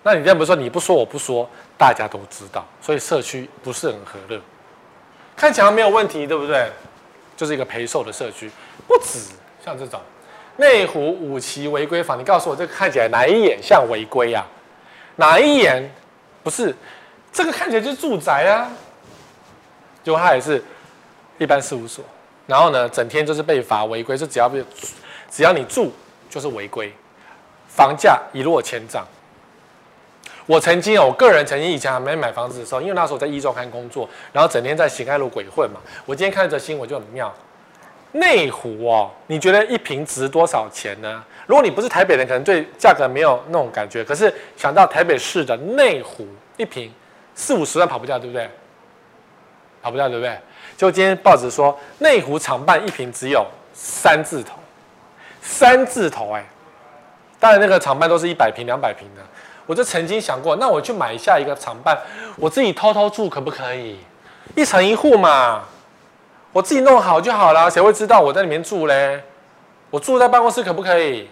[0.03, 1.49] 那你这样不是说你不说我不说，
[1.79, 4.41] 大家都知道，所以社区不是很和乐。
[5.37, 6.69] 看起来没有问题，对不对？
[7.37, 8.51] 就是一个陪售的社区，
[8.89, 9.21] 不止
[9.65, 10.01] 像这种
[10.57, 14.45] 内湖五期违规房，你告诉我这个看起来哪一眼像违规啊？
[15.15, 15.89] 哪一眼
[16.43, 16.75] 不是？
[17.33, 18.69] 这个看起来就是住宅啊，
[20.03, 20.61] 结果它也是
[21.39, 22.05] 一般事务所。
[22.47, 24.65] 然后呢，整天就是被罚违规，就只要被，
[25.31, 25.93] 只要你住
[26.29, 26.93] 就是违规，
[27.69, 29.07] 房价一落千丈。
[30.49, 35.79] 我曾经，我个人曾经以前还没买房子的时候，因为那时候在一周刊工作，然后整天在辛爱路鬼混嘛。
[36.07, 37.31] 我今天看这新闻就很妙，
[38.13, 41.23] 内湖哦，你觉得一坪值多少钱呢？
[41.47, 44.03] 如果你不是台北人，可能对价格没有那种感觉。
[44.03, 46.27] 可是想到台北市的内湖，
[46.57, 46.91] 一坪
[47.35, 48.49] 四五十万跑不掉，对不对？
[49.83, 50.35] 跑不掉，对不对？
[50.79, 54.55] 就今天报纸说，内湖厂办一坪只有三字头，
[55.43, 56.43] 三字头哎，
[57.39, 59.23] 当然那个厂办都是一百坪、两百坪的。
[59.69, 61.95] 我就曾经想过，那我去买下一个厂办，
[62.37, 63.99] 我自己偷偷住可不可以？
[64.57, 65.63] 一层一户嘛，
[66.53, 69.23] 我自己弄好就好了，谁会知道我在里面住嘞？
[69.91, 71.29] 我住在办公室可不可以？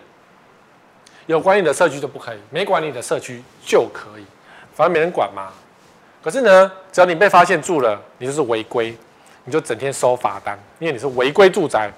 [1.24, 4.24] 有管理的社区就不可以，没管理的社区就可以，
[4.74, 5.48] 反正没人管嘛。
[6.22, 8.94] 可是呢，只要你被发现住了，你就是违规，
[9.44, 11.90] 你就整天收罚单，因为你是违规住宅。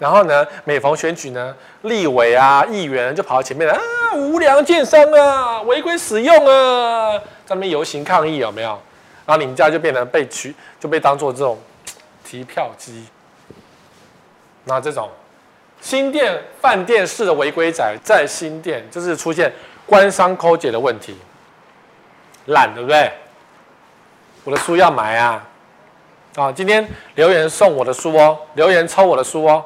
[0.00, 3.80] 然后呢，每逢选举呢，立委啊、议员就跑到前面来啊，
[4.16, 8.70] 无良建商啊，违规使用啊，在那边游行抗议有没有？
[9.26, 11.58] 然后你们家就变成被取，就被当做这种
[12.24, 13.04] 提票机。
[14.64, 15.08] 那这种
[15.82, 19.52] 新店饭店式的违规宅，在新店就是出现
[19.84, 21.14] 官商勾结的问题，
[22.46, 23.12] 懒对不对？
[24.44, 25.46] 我的书要买啊！
[26.36, 29.62] 啊，今天留言送我的书哦，留言抽我的书哦。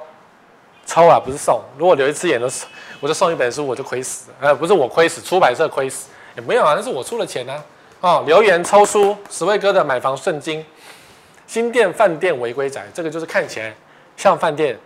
[0.86, 1.60] 抽啊，不是送。
[1.78, 2.66] 如果留一次言都是，
[3.00, 4.30] 我就送一本书，我就亏死。
[4.40, 7.64] 呃，不是我亏死，出版社亏死也没有啊，那是我出了钱啊。
[8.00, 10.64] 哦，留言抽书，十位哥的买房圣经，
[11.46, 13.74] 新店饭店违规宅，这个就是看起来
[14.16, 14.78] 像饭店，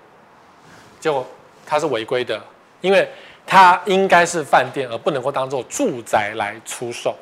[1.01, 1.27] 结果
[1.67, 2.41] 它是违规的，
[2.81, 3.11] 因为
[3.47, 7.15] 它应该是饭店，而不能够当做住宅来出售，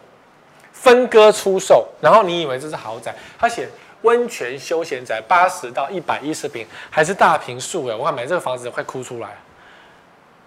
[0.72, 1.89] 分割出售。
[2.01, 3.68] 然后你以为这是豪宅，他写。
[4.03, 7.94] 温泉休闲宅八十到一百一十平，还是大平数哎！
[7.94, 9.30] 我看买这个房子快哭出来。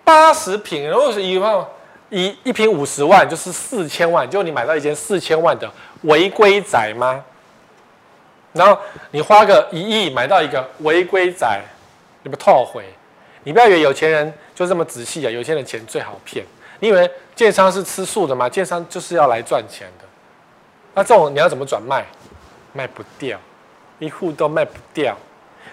[0.04, 1.66] 八十平，如果是一万
[2.10, 5.70] 一一平五十万，就是四千万，就你买到一间四千万的
[6.04, 7.24] 违规宅吗？
[8.54, 8.80] 然后
[9.12, 11.62] 你花个一亿买到一个违规宅，
[12.24, 12.86] 你不后悔？
[13.44, 15.30] 你不要以为有钱人就这么仔细啊！
[15.30, 16.46] 有钱人钱最好骗。
[16.80, 18.50] 你以为建商是吃素的吗？
[18.50, 20.06] 建商就是要来赚钱的。
[20.96, 22.06] 那这种你要怎么转卖？
[22.74, 23.40] 卖不掉。
[24.00, 25.14] 一户都卖不掉，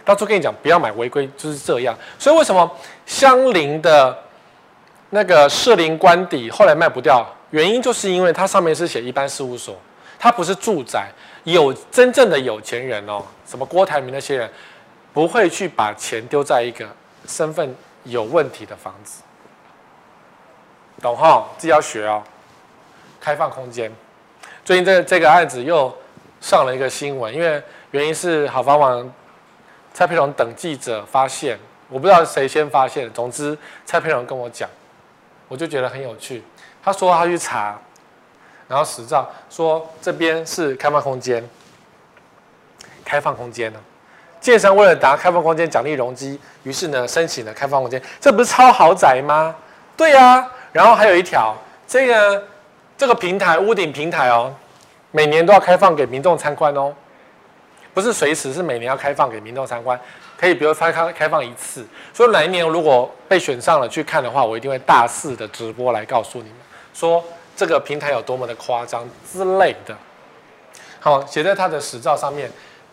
[0.05, 1.97] 当初跟你讲不要买违规，就是这样。
[2.19, 2.69] 所以为什么
[3.07, 4.19] 相邻的
[5.11, 7.25] 那个士林官邸后来卖不掉？
[7.51, 9.77] 原因就是因为它上面是写一般事务所，
[10.19, 11.09] 它不是住宅。
[11.45, 14.51] 有真正的有钱人哦，什么郭台铭那些人，
[15.13, 16.85] 不会去把钱丢在一个
[17.29, 17.73] 身份
[18.03, 19.23] 有问题的房子，
[21.01, 21.47] 懂哈？
[21.57, 22.21] 自己要学哦。
[23.21, 23.93] 开放空间，
[24.65, 25.97] 最近这这个案子又
[26.41, 27.63] 上了一个新闻，因为。
[27.93, 29.11] 原因是好房网
[29.95, 31.59] 蔡佩荣等记者发现，
[31.89, 33.11] 我不知道谁先发现。
[33.13, 33.57] 总之，
[33.87, 34.69] 蔡佩荣跟我讲，
[35.49, 36.43] 我就觉得很有趣。
[36.85, 37.79] 他说他去查，
[38.69, 41.49] 然后实照说这边是开放空间，
[43.03, 43.79] 开放空间呢。
[44.41, 49.55] 建商为了达开放空间奖励容积，于是呢申请了开放空间，这不是超豪宅吗？
[49.97, 51.57] 对呀、然后还有一条，
[51.87, 52.45] 这个
[52.99, 54.53] 这个平台屋顶平台哦，
[55.11, 56.95] 每年都要开放给民众参观哦。
[57.95, 59.99] 不是随时，是每年要开放给民众参观，
[60.37, 61.83] 可以比如开开开放一次。
[62.13, 66.59] 所以哪一年如果被选上了去看的话，我一定会大肆的直播来告诉你们，
[66.93, 67.25] 说
[67.57, 69.97] 这个平台有多么的夸张之类的。
[71.01, 72.51] 好，写在它的使照上面。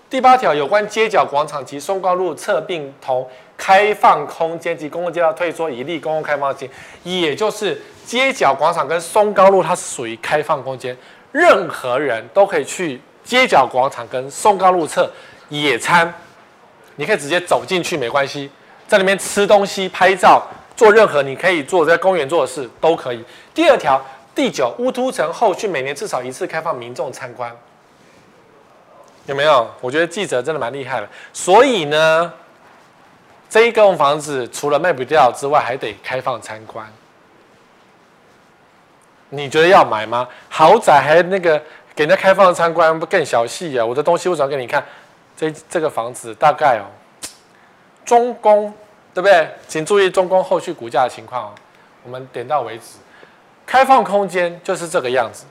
[0.10, 6.70] 第八条有关街角广场及松高路侧并同开放空间及公共街道退缩以利公共开放性，
[7.04, 10.96] 也就是街角广场跟松高路它是属于开放空间，
[11.34, 13.02] 任何人都可以去。
[13.26, 15.10] 街角广场跟松高路侧
[15.48, 16.14] 野餐，
[16.98, 18.52] 你可以直接走进去，没关系，
[18.86, 23.24] 在里面吃东西、拍照、做任何你可以做在公园做的事都可以。
[23.54, 23.98] 第二条，
[24.36, 27.50] 第九，乌突城后续每年至少一次开放民众参观，
[29.26, 29.72] 有没有？
[29.80, 31.08] 我觉得记者真的蛮厉害的。
[31.32, 32.34] 所以呢，
[33.50, 36.86] 这一栋房子除了卖不掉之外，还得开放参观。
[39.34, 40.28] 你觉得要买吗？
[40.50, 41.62] 豪宅还那个？
[41.96, 43.86] 给人家开放参观不更小气啊？
[43.86, 44.84] 我的东西我转给你看？
[45.38, 46.90] 这这个房子大概哦，
[48.04, 48.74] 中宫
[49.14, 49.48] 对不对？
[49.68, 51.52] 请注意中宫后续股价的情况哦。
[52.04, 52.98] 我们点到为止。
[53.64, 55.46] 开放空间就是这个样子。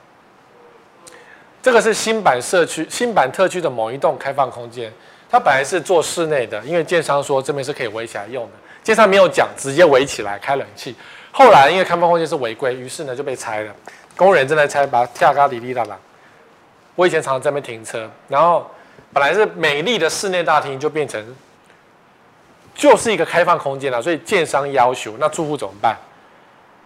[1.61, 4.91] 这个是新版社区、新版特区的某一栋开放空间，
[5.29, 8.51] 它本来是做室内的，因为建商说这边是可以围起来用的，
[8.83, 10.93] 建商没有讲，直接围起来开冷气。
[11.35, 13.73] 后来因为开放空间是违规，于是呢就被拆了。
[14.15, 15.97] 工人正在拆，把它跳高、里里啦啦。
[16.93, 18.69] 我以前常常在那边停车，然后
[19.11, 21.35] 本来是美丽的室内大厅，就变成
[22.75, 23.99] 就是一个开放空间了。
[23.99, 25.97] 所以建商要求，那住户怎么办？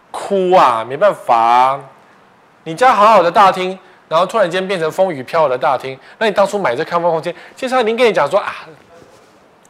[0.09, 1.77] 哭啊，没办法！
[2.63, 3.77] 你家好好的大厅，
[4.07, 8.55] 然后突然间变成风雨飘摇的大厅，那你当初买这开放空间，建商已经跟你讲说啊，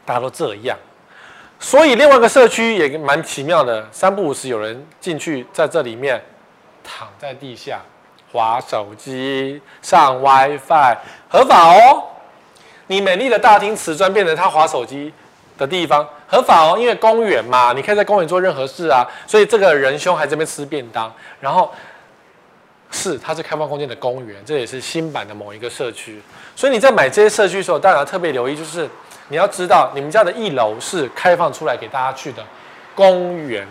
[0.06, 0.78] 大家都这样。
[1.60, 6.22] 所以另外一个社区也蛮奇妙的，三不五时有人进去，在这里面
[6.84, 7.80] 躺在地下。
[8.30, 10.98] 划手机、上 WiFi
[11.30, 12.04] 合法哦。
[12.88, 15.14] 你美丽的大厅瓷砖变成他划手机
[15.58, 19.08] 的地方，合法哦，因为公园嘛，你可以在公园做任何事啊。
[19.26, 21.72] 所以这个仁兄还在这边吃便当，然后
[22.92, 26.22] 是它是开放空间的公园，这也是新版的某一个社区。
[26.54, 28.88] 所以你在买这些社区的时候，当然要特别留意，就是
[29.30, 32.44] 你要知道你们家的一楼是开放出来给大家去的
[32.96, 33.68] 公园，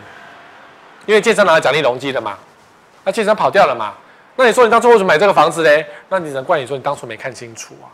[1.07, 2.39] 因为建商拿了奖励容积的嘛，
[3.05, 3.95] 那建商跑掉了嘛。
[4.37, 5.87] 那你说你当初为什么买这个房子嘞？
[6.09, 7.89] 那你只能怪你说你当初没看清楚啊。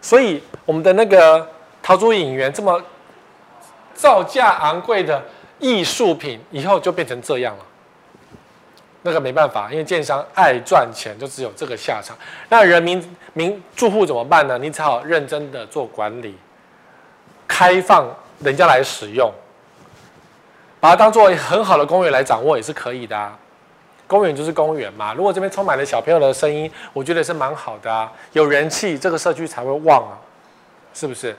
[0.00, 1.44] 所以我们的那个
[1.82, 2.80] 陶朱隐园这么
[3.92, 5.20] 造价昂贵的
[5.58, 7.64] 艺术品，以后就变成这样了。
[9.02, 12.16] 那个没办法，因为建商爱赚钱，就只有这个下场。
[12.48, 14.56] 那人民民住户怎么办呢？
[14.58, 16.36] 你只好认真的做管理，
[17.48, 18.06] 开放
[18.38, 19.32] 人家来使用，
[20.78, 23.36] 把它当做很好的公园来掌握也是可以的啊。
[24.06, 30.16] 公园就是公园嘛，如果这边充满了小朋友的声音，我觉得是蛮好的啊，有人气，这个社区才会旺啊，
[30.94, 31.36] 是不是？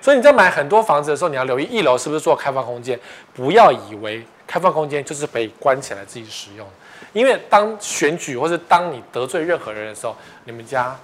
[0.00, 2.98] 所以你在买很多房子的时候，你要留意一楼是不是做开放空间，
[3.34, 6.66] 不要以为开放空间就是被关起来自己使用，
[7.12, 10.96] 因为当选举或是当你得罪任何人的时候，你们家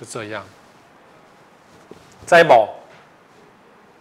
[0.00, 0.42] 就这样，
[2.24, 2.74] 在某，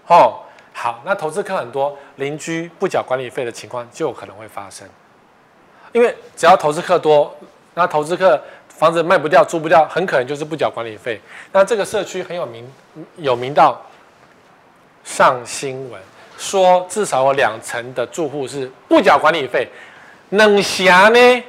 [0.08, 0.40] 哦，
[0.74, 4.88] 好，那投资客很多，邻居不缴管理费的情况就可能会发生。
[5.92, 7.34] 因为只要投资客多，
[7.74, 11.20] 那投资客房子卖不掉、租不掉，很可能就是不缴管理费。
[11.52, 12.70] 那这个社区很有名，
[13.18, 13.82] 有名到
[15.04, 16.02] 上新闻，
[16.38, 19.68] 说至少有两成的住户是不缴管理费。
[20.32, 21.44] 冷霞呢？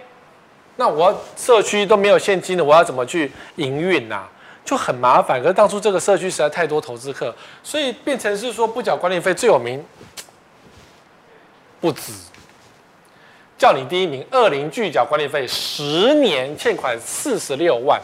[0.76, 4.24] 那我社区都没有现金的，我要怎么去营运呐？
[4.66, 5.40] 就很麻烦。
[5.40, 9.82] 可是当初这个社区实在太多投资客，所以变成是说不缴管理费最有名，
[11.80, 12.12] 不止。
[13.56, 17.98] 叫你第一名，二零拒缴管理费十年，欠款四十六万，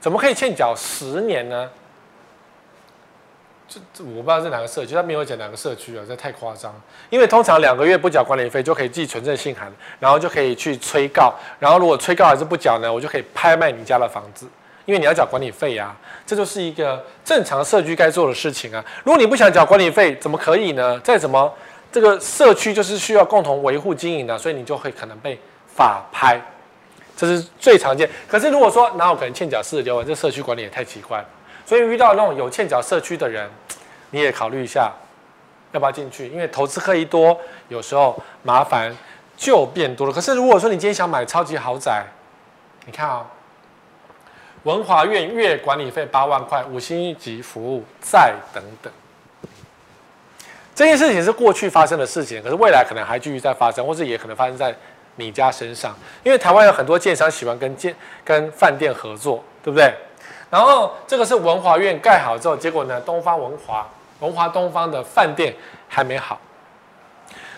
[0.00, 1.68] 怎么可以欠缴十年呢？
[3.68, 6.74] 这这我不知道是哪个社区，他没有讲哪个社区啊，这太夸张。
[7.10, 9.70] 因为通常两个月不缴管理费就可以寄存证信函，
[10.00, 14.46] 然后就可以去催告，然后如果催告还是不缴呢，我就可以拍卖你家的房子，
[14.84, 15.94] 因为你要缴管理费呀，
[16.26, 18.84] 这就是一个正常社区该做的事情啊。
[19.04, 20.98] 如果你不想缴管理费，怎么可以呢？
[21.00, 21.52] 再怎么。
[21.92, 25.38] 这个社区就是需要共同维护经营的，所以你就会可能被
[25.76, 26.40] 法拍，
[27.14, 28.08] 这是最常见。
[28.26, 31.26] 可是如果说哪有可能欠缴四十六万，这社区管理也太奇怪了。
[31.66, 33.46] 所以遇到那种有欠缴社区的人，
[34.08, 34.90] 你也考虑一下
[35.72, 38.96] 要不要进去，因为投资客一多，有时候麻烦
[39.36, 40.12] 就变多了。
[40.14, 42.06] 可是如果说你今天想买超级豪宅，
[42.86, 43.26] 你看啊、
[44.64, 48.92] 文华苑月管理费八万块，五星级服务，再等等。
[50.74, 54.74] 这件事情是过去发生的事情，可是未来可能还继续在发生，或是也可能发生在
[55.16, 55.94] 你家身上。
[56.22, 57.94] 因为台湾有很多建商喜欢跟建
[58.24, 59.92] 跟饭店合作，对不对？
[60.48, 63.86] 然后这个是文华苑盖好之后，结果呢，东方文华
[64.20, 65.54] 文华东方的饭店
[65.88, 66.40] 还没好，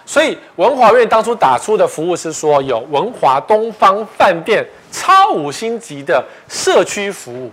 [0.07, 7.51] 所以文华苑当初打出的服务是说有文华东方饭店超五星级的社区服务，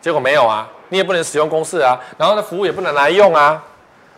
[0.00, 3.62] 结果没有啊，你也不能使用公式啊，然后呢，服务也不能来用啊。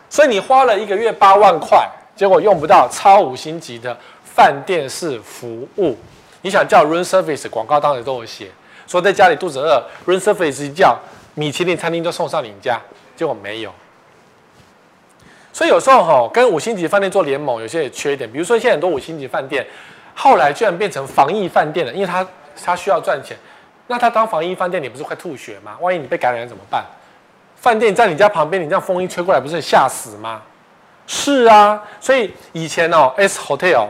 [0.09, 5.97] 所以你花了一个月八万块，结果用不到超五星级的饭店式服务。
[6.41, 8.51] 你想叫 room service，广告当时都有写，
[8.85, 10.97] 说在家里肚子饿，room service 一叫，
[11.35, 12.77] 米其林餐厅就送上你家，
[13.15, 13.71] 结果没有。
[15.53, 18.31] 所以有时候哈，跟五星级饭店做联盟，有些也缺点。
[18.31, 19.65] 比如说现在很多五星级饭店，
[20.15, 22.25] 后来居然变成防疫饭店了，因为他
[22.63, 23.37] 他需要赚钱。
[23.87, 25.77] 那他当防疫饭店，你不是快吐血吗？
[25.81, 26.85] 万一你被感染怎么办？
[27.57, 30.41] 饭店在你家旁边，你这样风一吹过来，不是吓死吗？
[31.05, 33.87] 是啊，所以以前哦，S Hotel，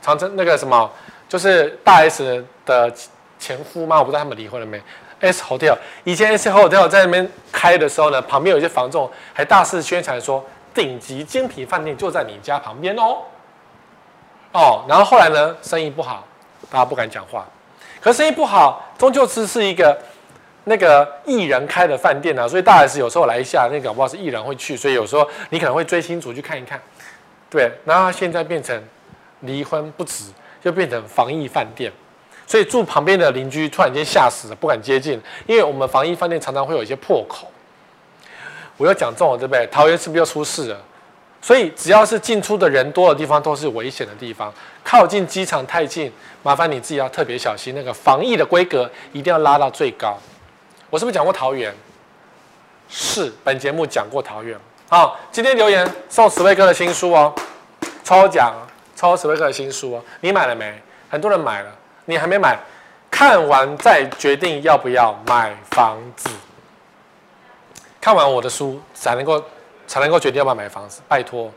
[0.00, 0.88] 长城那个什么，
[1.28, 2.92] 就是大 S 的
[3.38, 3.98] 前夫吗？
[3.98, 4.80] 我不知道他们离婚了没。
[5.20, 13.18] S Hotel 以前 S Hotel 在那边开的时候呢，旁边有一些房仲还大肆宣传说，顶级精品饭店就在你家旁边哦。
[14.52, 16.26] 哦，然后后来呢，生意不好，
[16.70, 17.46] 大家不敢讲话。
[18.00, 19.98] 可生意不好，终究只是一个。
[20.66, 26.80] 那个艺人开的饭店啊，所以大 S 有时候来一下，那个搞不好是艺人会去，所以有时候你可能会追星族去看一看，
[27.50, 27.70] 对。
[27.84, 28.82] 然后现在变成
[29.40, 31.92] 离婚不止，就变成防疫饭店，
[32.46, 37.50] 所以住旁边的邻居突然间吓死了，不敢接近，因为我们防疫饭店常常会有一些破口。
[38.76, 39.66] 我要讲中了，对不对？
[39.68, 40.80] 桃园是不是又出事了？
[41.40, 44.52] 所以只要是进出的人多的地方，都是危险的地方。
[44.82, 50.18] 靠近机场太近，麻烦你自己要特别小心，那个防疫的规格一定要拉到最高。
[50.90, 51.74] 我是不是讲过桃园？
[52.88, 54.58] 是，本节目讲过桃园。
[54.88, 57.34] 好，今天留言送史威哥的新书哦，
[58.02, 58.54] 抽奖
[58.96, 60.04] 抽史威哥的新书哦。
[60.20, 60.74] 你买了没？
[61.08, 61.70] 很多人买了，
[62.04, 62.58] 你还没买，
[63.10, 66.30] 看完再决定要不要买房子。
[68.00, 69.42] 看完我的书才能够
[69.86, 71.50] 才能够决定要不要买房子，拜托，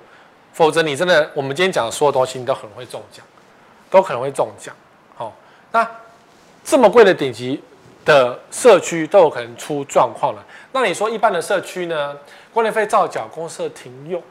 [0.53, 3.25] 否则你真的，我们今天讲的所有东西，你都很会中奖，
[3.89, 4.73] 都可能会中奖。
[5.15, 5.33] 好，
[5.71, 5.85] 那
[6.63, 7.61] 这么贵的顶级
[8.05, 10.45] 的社区都有可能出状况了。
[10.71, 12.15] 那你说一般的社区呢？
[12.53, 14.23] 管理费照缴，公社停用，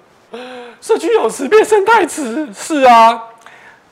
[0.81, 3.23] 社区泳池变生态池，是啊，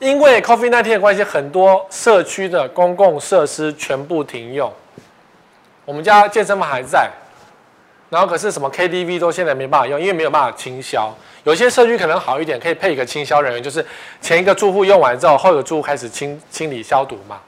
[0.05, 4.71] 因为 COVID-19 的关系，很多社区的公共设施全部停用。
[5.83, 7.09] 我们家健身房还在。
[8.11, 11.11] 然后可是什么 KTV 都现在没办法用，因为没有办法清消。
[11.43, 13.83] 有些社区可能好一点，可以配一个清消人员，就是
[14.21, 17.39] 前一个住户用完之后，后一个住户开始清清理消毒嘛。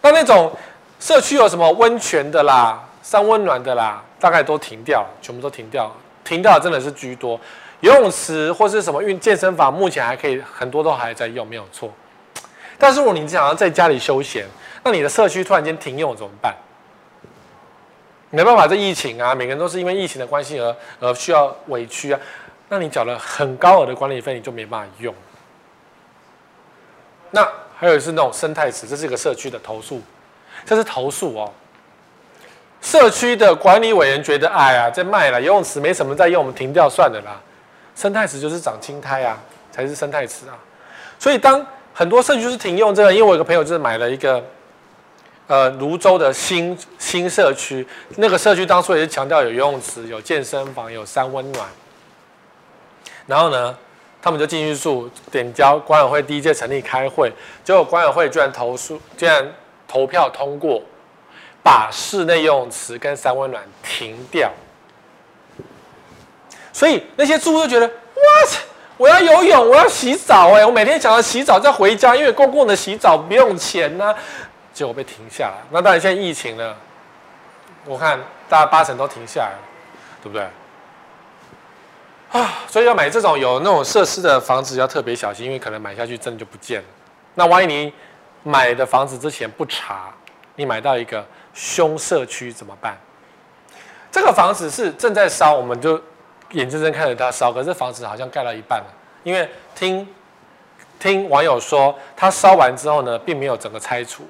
[0.00, 0.50] 那那种
[0.98, 5.94] 社区有什么温泉的啦、三温暖的啦，大概都停掉，全部都停掉。
[6.24, 7.38] 停掉真的是居多。
[7.80, 11.92] 游泳池或是什么运健身房，目前还可以，很多都还在用，没有错。
[12.78, 14.46] 但是如果你想要在家里休闲，
[14.82, 16.54] 那你的社区突然间停用怎么办？
[18.30, 22.20] 没办法，这疫情啊，每个人都是因为疫情的关系而而需要委屈啊。
[22.68, 25.14] 那你缴了很高额的管理费，你就没办法用。
[27.30, 27.48] 那
[27.78, 30.02] 还有是那种生态池，这是一个社区的投诉，
[30.64, 31.52] 这是投诉哦。
[32.80, 37.40] 社区的管理委员觉得，哎呀，这卖了游泳池没什么在用，我们停掉算了啦。
[37.94, 39.38] 生态池就是长青苔啊，
[39.70, 40.58] 才是生态池啊。
[41.18, 41.64] 所以当
[41.98, 44.44] 很多社区是停用这个，因为我有个朋友就是买了一个。
[45.48, 47.86] 呃，芦洲的新新社区，
[48.16, 51.68] 那个社区当初也是强调有游泳池、有健身房、有三温暖。
[53.26, 53.78] 然后呢，
[54.20, 57.32] 他们就进去住，点交管委会第一届成立开会，
[57.62, 59.48] 结果管委会居然投诉，居然
[59.86, 60.82] 投票通过，
[61.62, 64.50] 把室内游泳池跟三温暖停掉。
[66.72, 68.56] 所以那些住户就觉得，what？
[68.96, 74.14] 我要游泳，我要洗澡，哎，我每天想要洗澡再回家，因为公共的洗澡不用钱呢、
[74.72, 76.74] 结果被停下来，那当然现在疫情呢，
[77.84, 78.18] 我看
[78.48, 79.58] 大家八成都停下来了，
[80.22, 80.46] 对不对？
[82.32, 86.86] 啊，所以要买这种有那种设施的房子要特别小心，因为可能买下去真的就不见了。
[87.34, 87.92] 那万一你
[88.42, 90.12] 买的房子之前不查，
[90.54, 92.98] 你买到一个凶社区怎么办？
[94.10, 96.00] 这个房子是正在烧，我们就
[96.52, 98.86] 眼睁睁看着它烧，可是房子好像盖到一半了，
[99.24, 100.08] 因为听
[100.98, 104.22] 听网友说，它烧完之后呢，并没有整个拆除。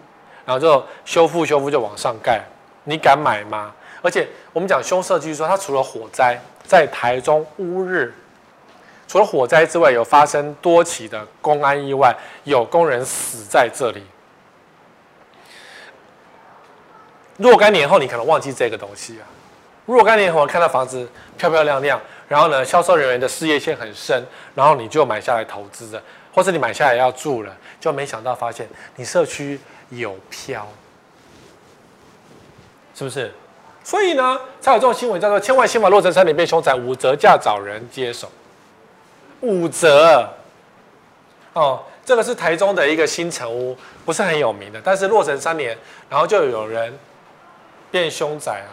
[0.44, 2.40] 然后就修复修复就往上盖，
[2.84, 3.74] 你敢买吗？
[4.00, 8.14] 而且我们讲凶社区说，它除了火灾，在台中乌日，
[9.08, 14.04] 除了火灾之外，有发生多起的公安意外，有工人死在这里。
[17.36, 19.26] 若干年后，你可能忘记这个东西啊。
[19.86, 21.08] 如果干年后看到房子
[21.38, 24.22] 漂漂亮亮，然后呢，销售人员的事业线很深，
[24.54, 26.02] 然后你就买下来投资的，
[26.34, 29.58] 或是你买下来要住了，就没想到发现你社区。
[29.90, 30.66] 有漂，
[32.92, 33.32] 是不是？
[33.84, 38.28] 所以呢，才有这种新闻叫做“千万新房落成三年变凶宅，五折价找人接手”。
[39.42, 40.28] 五折
[41.52, 45.78] 哦，这个是台中的一个新城屋，不是很有名的，但是落成三年，
[46.10, 46.92] 然后就有人
[47.92, 48.68] 变凶宅啊，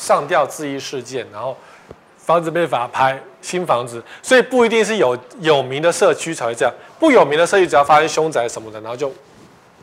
[0.00, 1.56] 上吊自縊事件，然后
[2.16, 9.12] 房子被法拍，新房子，所以不一定是有有名的社区才会这样，不有名的社区只要发生凶宅什么的，然后就。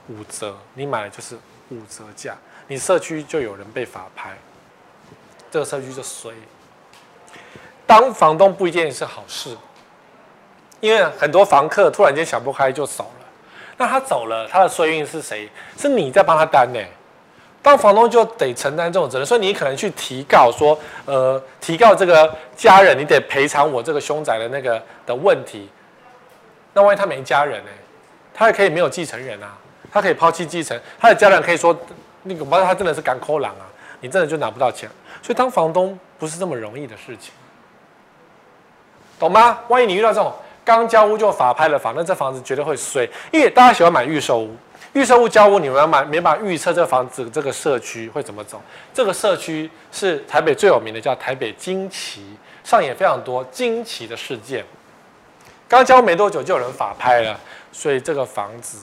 [0.09, 1.35] 五折，你买的就是
[1.67, 2.33] 五折价，
[2.67, 4.37] 你社区就有人被法拍，
[5.51, 6.31] 这个社区就衰。
[7.85, 9.53] 当房东不一定是好事，
[10.79, 13.25] 因为很多房客突然间想不开就走了，
[13.75, 15.49] 那他走了，他的衰运是谁？
[15.77, 16.79] 是你在帮他担呢？
[17.67, 25.67] 当房东就得承担这种责任，所以你可能去提告说，呃，提告这个家人，你得赔偿我这个凶宅的那个的问题。
[26.71, 27.69] 那万一他没家人呢？
[28.33, 29.53] 他也可以没有继承人啊。
[29.91, 31.77] 他可以抛弃继承，他的家人可以说，
[32.23, 33.67] 那个，不知道他真的是敢抠狼啊，
[33.99, 34.89] 你真的就拿不到钱。
[35.21, 37.33] 所以当房东不是这么容易的事情，
[39.19, 39.59] 懂吗？
[39.67, 40.31] 万一你遇到这种
[40.63, 43.05] 刚交屋就法拍了房，那这房子绝对会衰。
[43.29, 44.55] 因为大家喜欢买预售屋，
[44.97, 48.59] 预售物交屋，你们要买，没办法预测这房子这个社区会怎么走。
[48.91, 54.65] 这个社区是台北最有名的，叫台北惊奇，上演非常多惊奇的事件。
[55.67, 57.39] 刚交没多久就有人法拍了，
[57.71, 58.79] 所以这个房子。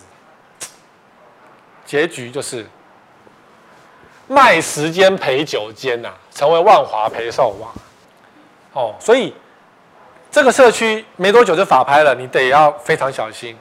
[1.85, 2.65] 结局就是
[4.29, 7.73] 卖时间赔九间呐，成为万华赔售王。
[8.73, 9.35] 哦，所以
[10.31, 13.57] 这个社区没多久就法拍了，你得要非常小心。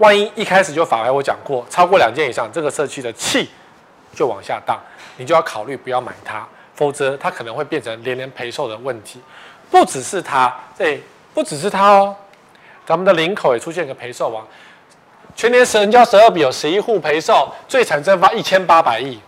[0.00, 3.48] 万一一开始就法拍，我讲过，超过两件以上，这个社区的气
[4.14, 4.80] 就往下荡，
[5.18, 9.20] 你就要考虑不要买它，否则它可能会变成连连赔售的问题。
[9.70, 11.02] 不只是它，对，
[11.34, 12.16] 不只是它哦，
[12.86, 14.46] 咱们的林口也出现一个赔售网。
[15.36, 19.20] 全年成交十二笔，有十一户赔售，最惨蒸发一千八百亿。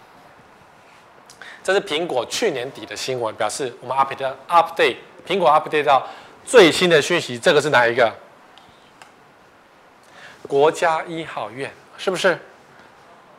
[1.63, 4.97] 这是苹果去年底的新闻，表示我们 update update
[5.27, 6.03] 苹果 update 到
[6.47, 8.11] 最新的讯息，这个是哪一个？
[10.53, 12.39] 国家一号院是不是？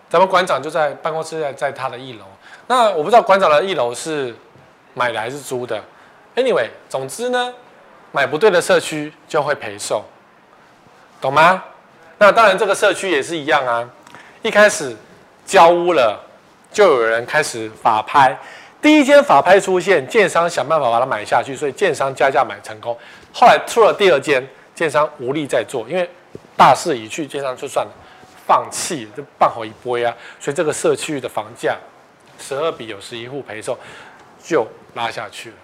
[0.09, 2.25] 咱们馆长就在办公室在，在他的一楼。
[2.65, 4.35] 那我不知道馆长的一楼是
[4.95, 5.79] 买的还是租的。
[6.35, 7.53] Anyway，总之呢，
[8.11, 10.03] 买不对的社区就会赔售，
[11.21, 11.63] 懂吗？
[12.17, 13.87] 那当然，这个社区也是一样啊。
[14.41, 14.97] 一开始
[15.45, 16.19] 交屋了，
[16.71, 18.35] 就有人开始法拍。
[18.81, 22.97] 第一间法拍出现，建商想办法把它买下去，所以建商加价买成功。
[23.31, 24.43] 后来出了第二间，
[24.73, 26.09] 建商无力再做，因为
[26.55, 27.91] 大势已去，建商就算了，
[28.45, 30.15] 放弃就办好一波呀。
[30.39, 31.77] 所以这个社区的房价
[32.39, 33.77] 十二比有十一户赔售，
[34.43, 35.55] 就拉下去了。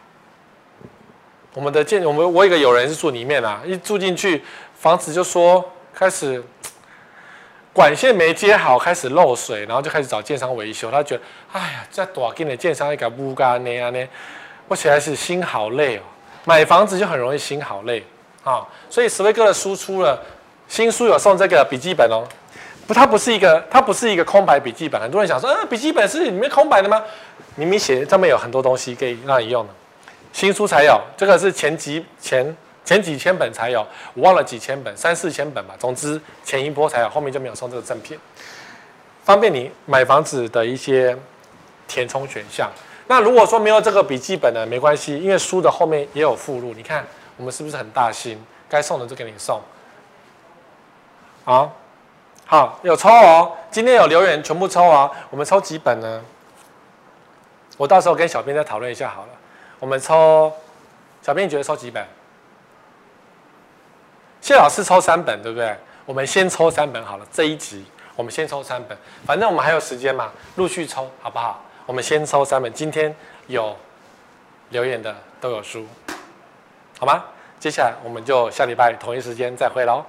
[1.54, 4.44] 我们的建，我们我一个友人是住里面啊，一住进去，
[4.76, 5.64] 房子就说
[5.94, 6.44] 开始。
[7.72, 10.90] 管线没接好，开始漏水，然后就开始找建商维修。
[10.90, 11.24] 他觉得，
[11.54, 14.08] 哎呀，这多给你建商一个乌干那样呢，
[14.68, 16.02] 我实在是心好累哦。
[16.46, 18.04] 买房子就很容易心好累
[18.44, 20.20] 啊、所以史威哥的输出了
[20.70, 22.24] 新书，有送这个笔记本哦。
[22.88, 25.02] 不，它不是一个，它不是一个空白笔记本。
[25.02, 27.04] 很多人想说，呃，笔记本是里面空白的吗？
[27.56, 29.74] 明明写上面有很多东西可以让你用的。
[30.32, 32.56] 新书才有，这个是前几前。
[32.86, 35.76] 前几千本才有，我忘了几千本，三四千本吧。
[35.78, 38.18] 总之前一波才有，后面就没有送这个赠品，
[39.24, 41.16] 方便你买房子的一些
[41.88, 42.68] 填充选项。
[43.06, 46.74] 那如果说没有这个笔记本呢，没关系，因为书的后面也有附录。
[46.76, 47.06] 你看
[47.38, 48.44] 我们是不是很大心？
[48.68, 49.62] 该送的就给你送。
[51.44, 51.72] 好，
[52.46, 55.10] 好，有抽哦，今天有留言全部抽哦。
[55.30, 56.22] 我们抽几本呢？
[57.78, 59.30] 我到时候跟小编再讨论一下好了。
[59.80, 60.52] 我们抽，
[61.22, 62.06] 小编你觉得抽几本？
[64.42, 65.76] 谢老师抽三本，对不对？
[66.06, 67.26] 我们先抽三本好了。
[67.32, 67.86] 这一集
[68.16, 71.62] 我们先抽三本，反正我们还有时间嘛，陆续抽，好不好？
[71.86, 72.72] 我们先抽三本。
[72.74, 73.16] 今天
[73.48, 73.76] 有
[74.70, 75.86] 留言的都有书，
[77.00, 77.24] 好吗？
[77.60, 80.04] 接下来我们就下礼拜同一时间再会喽。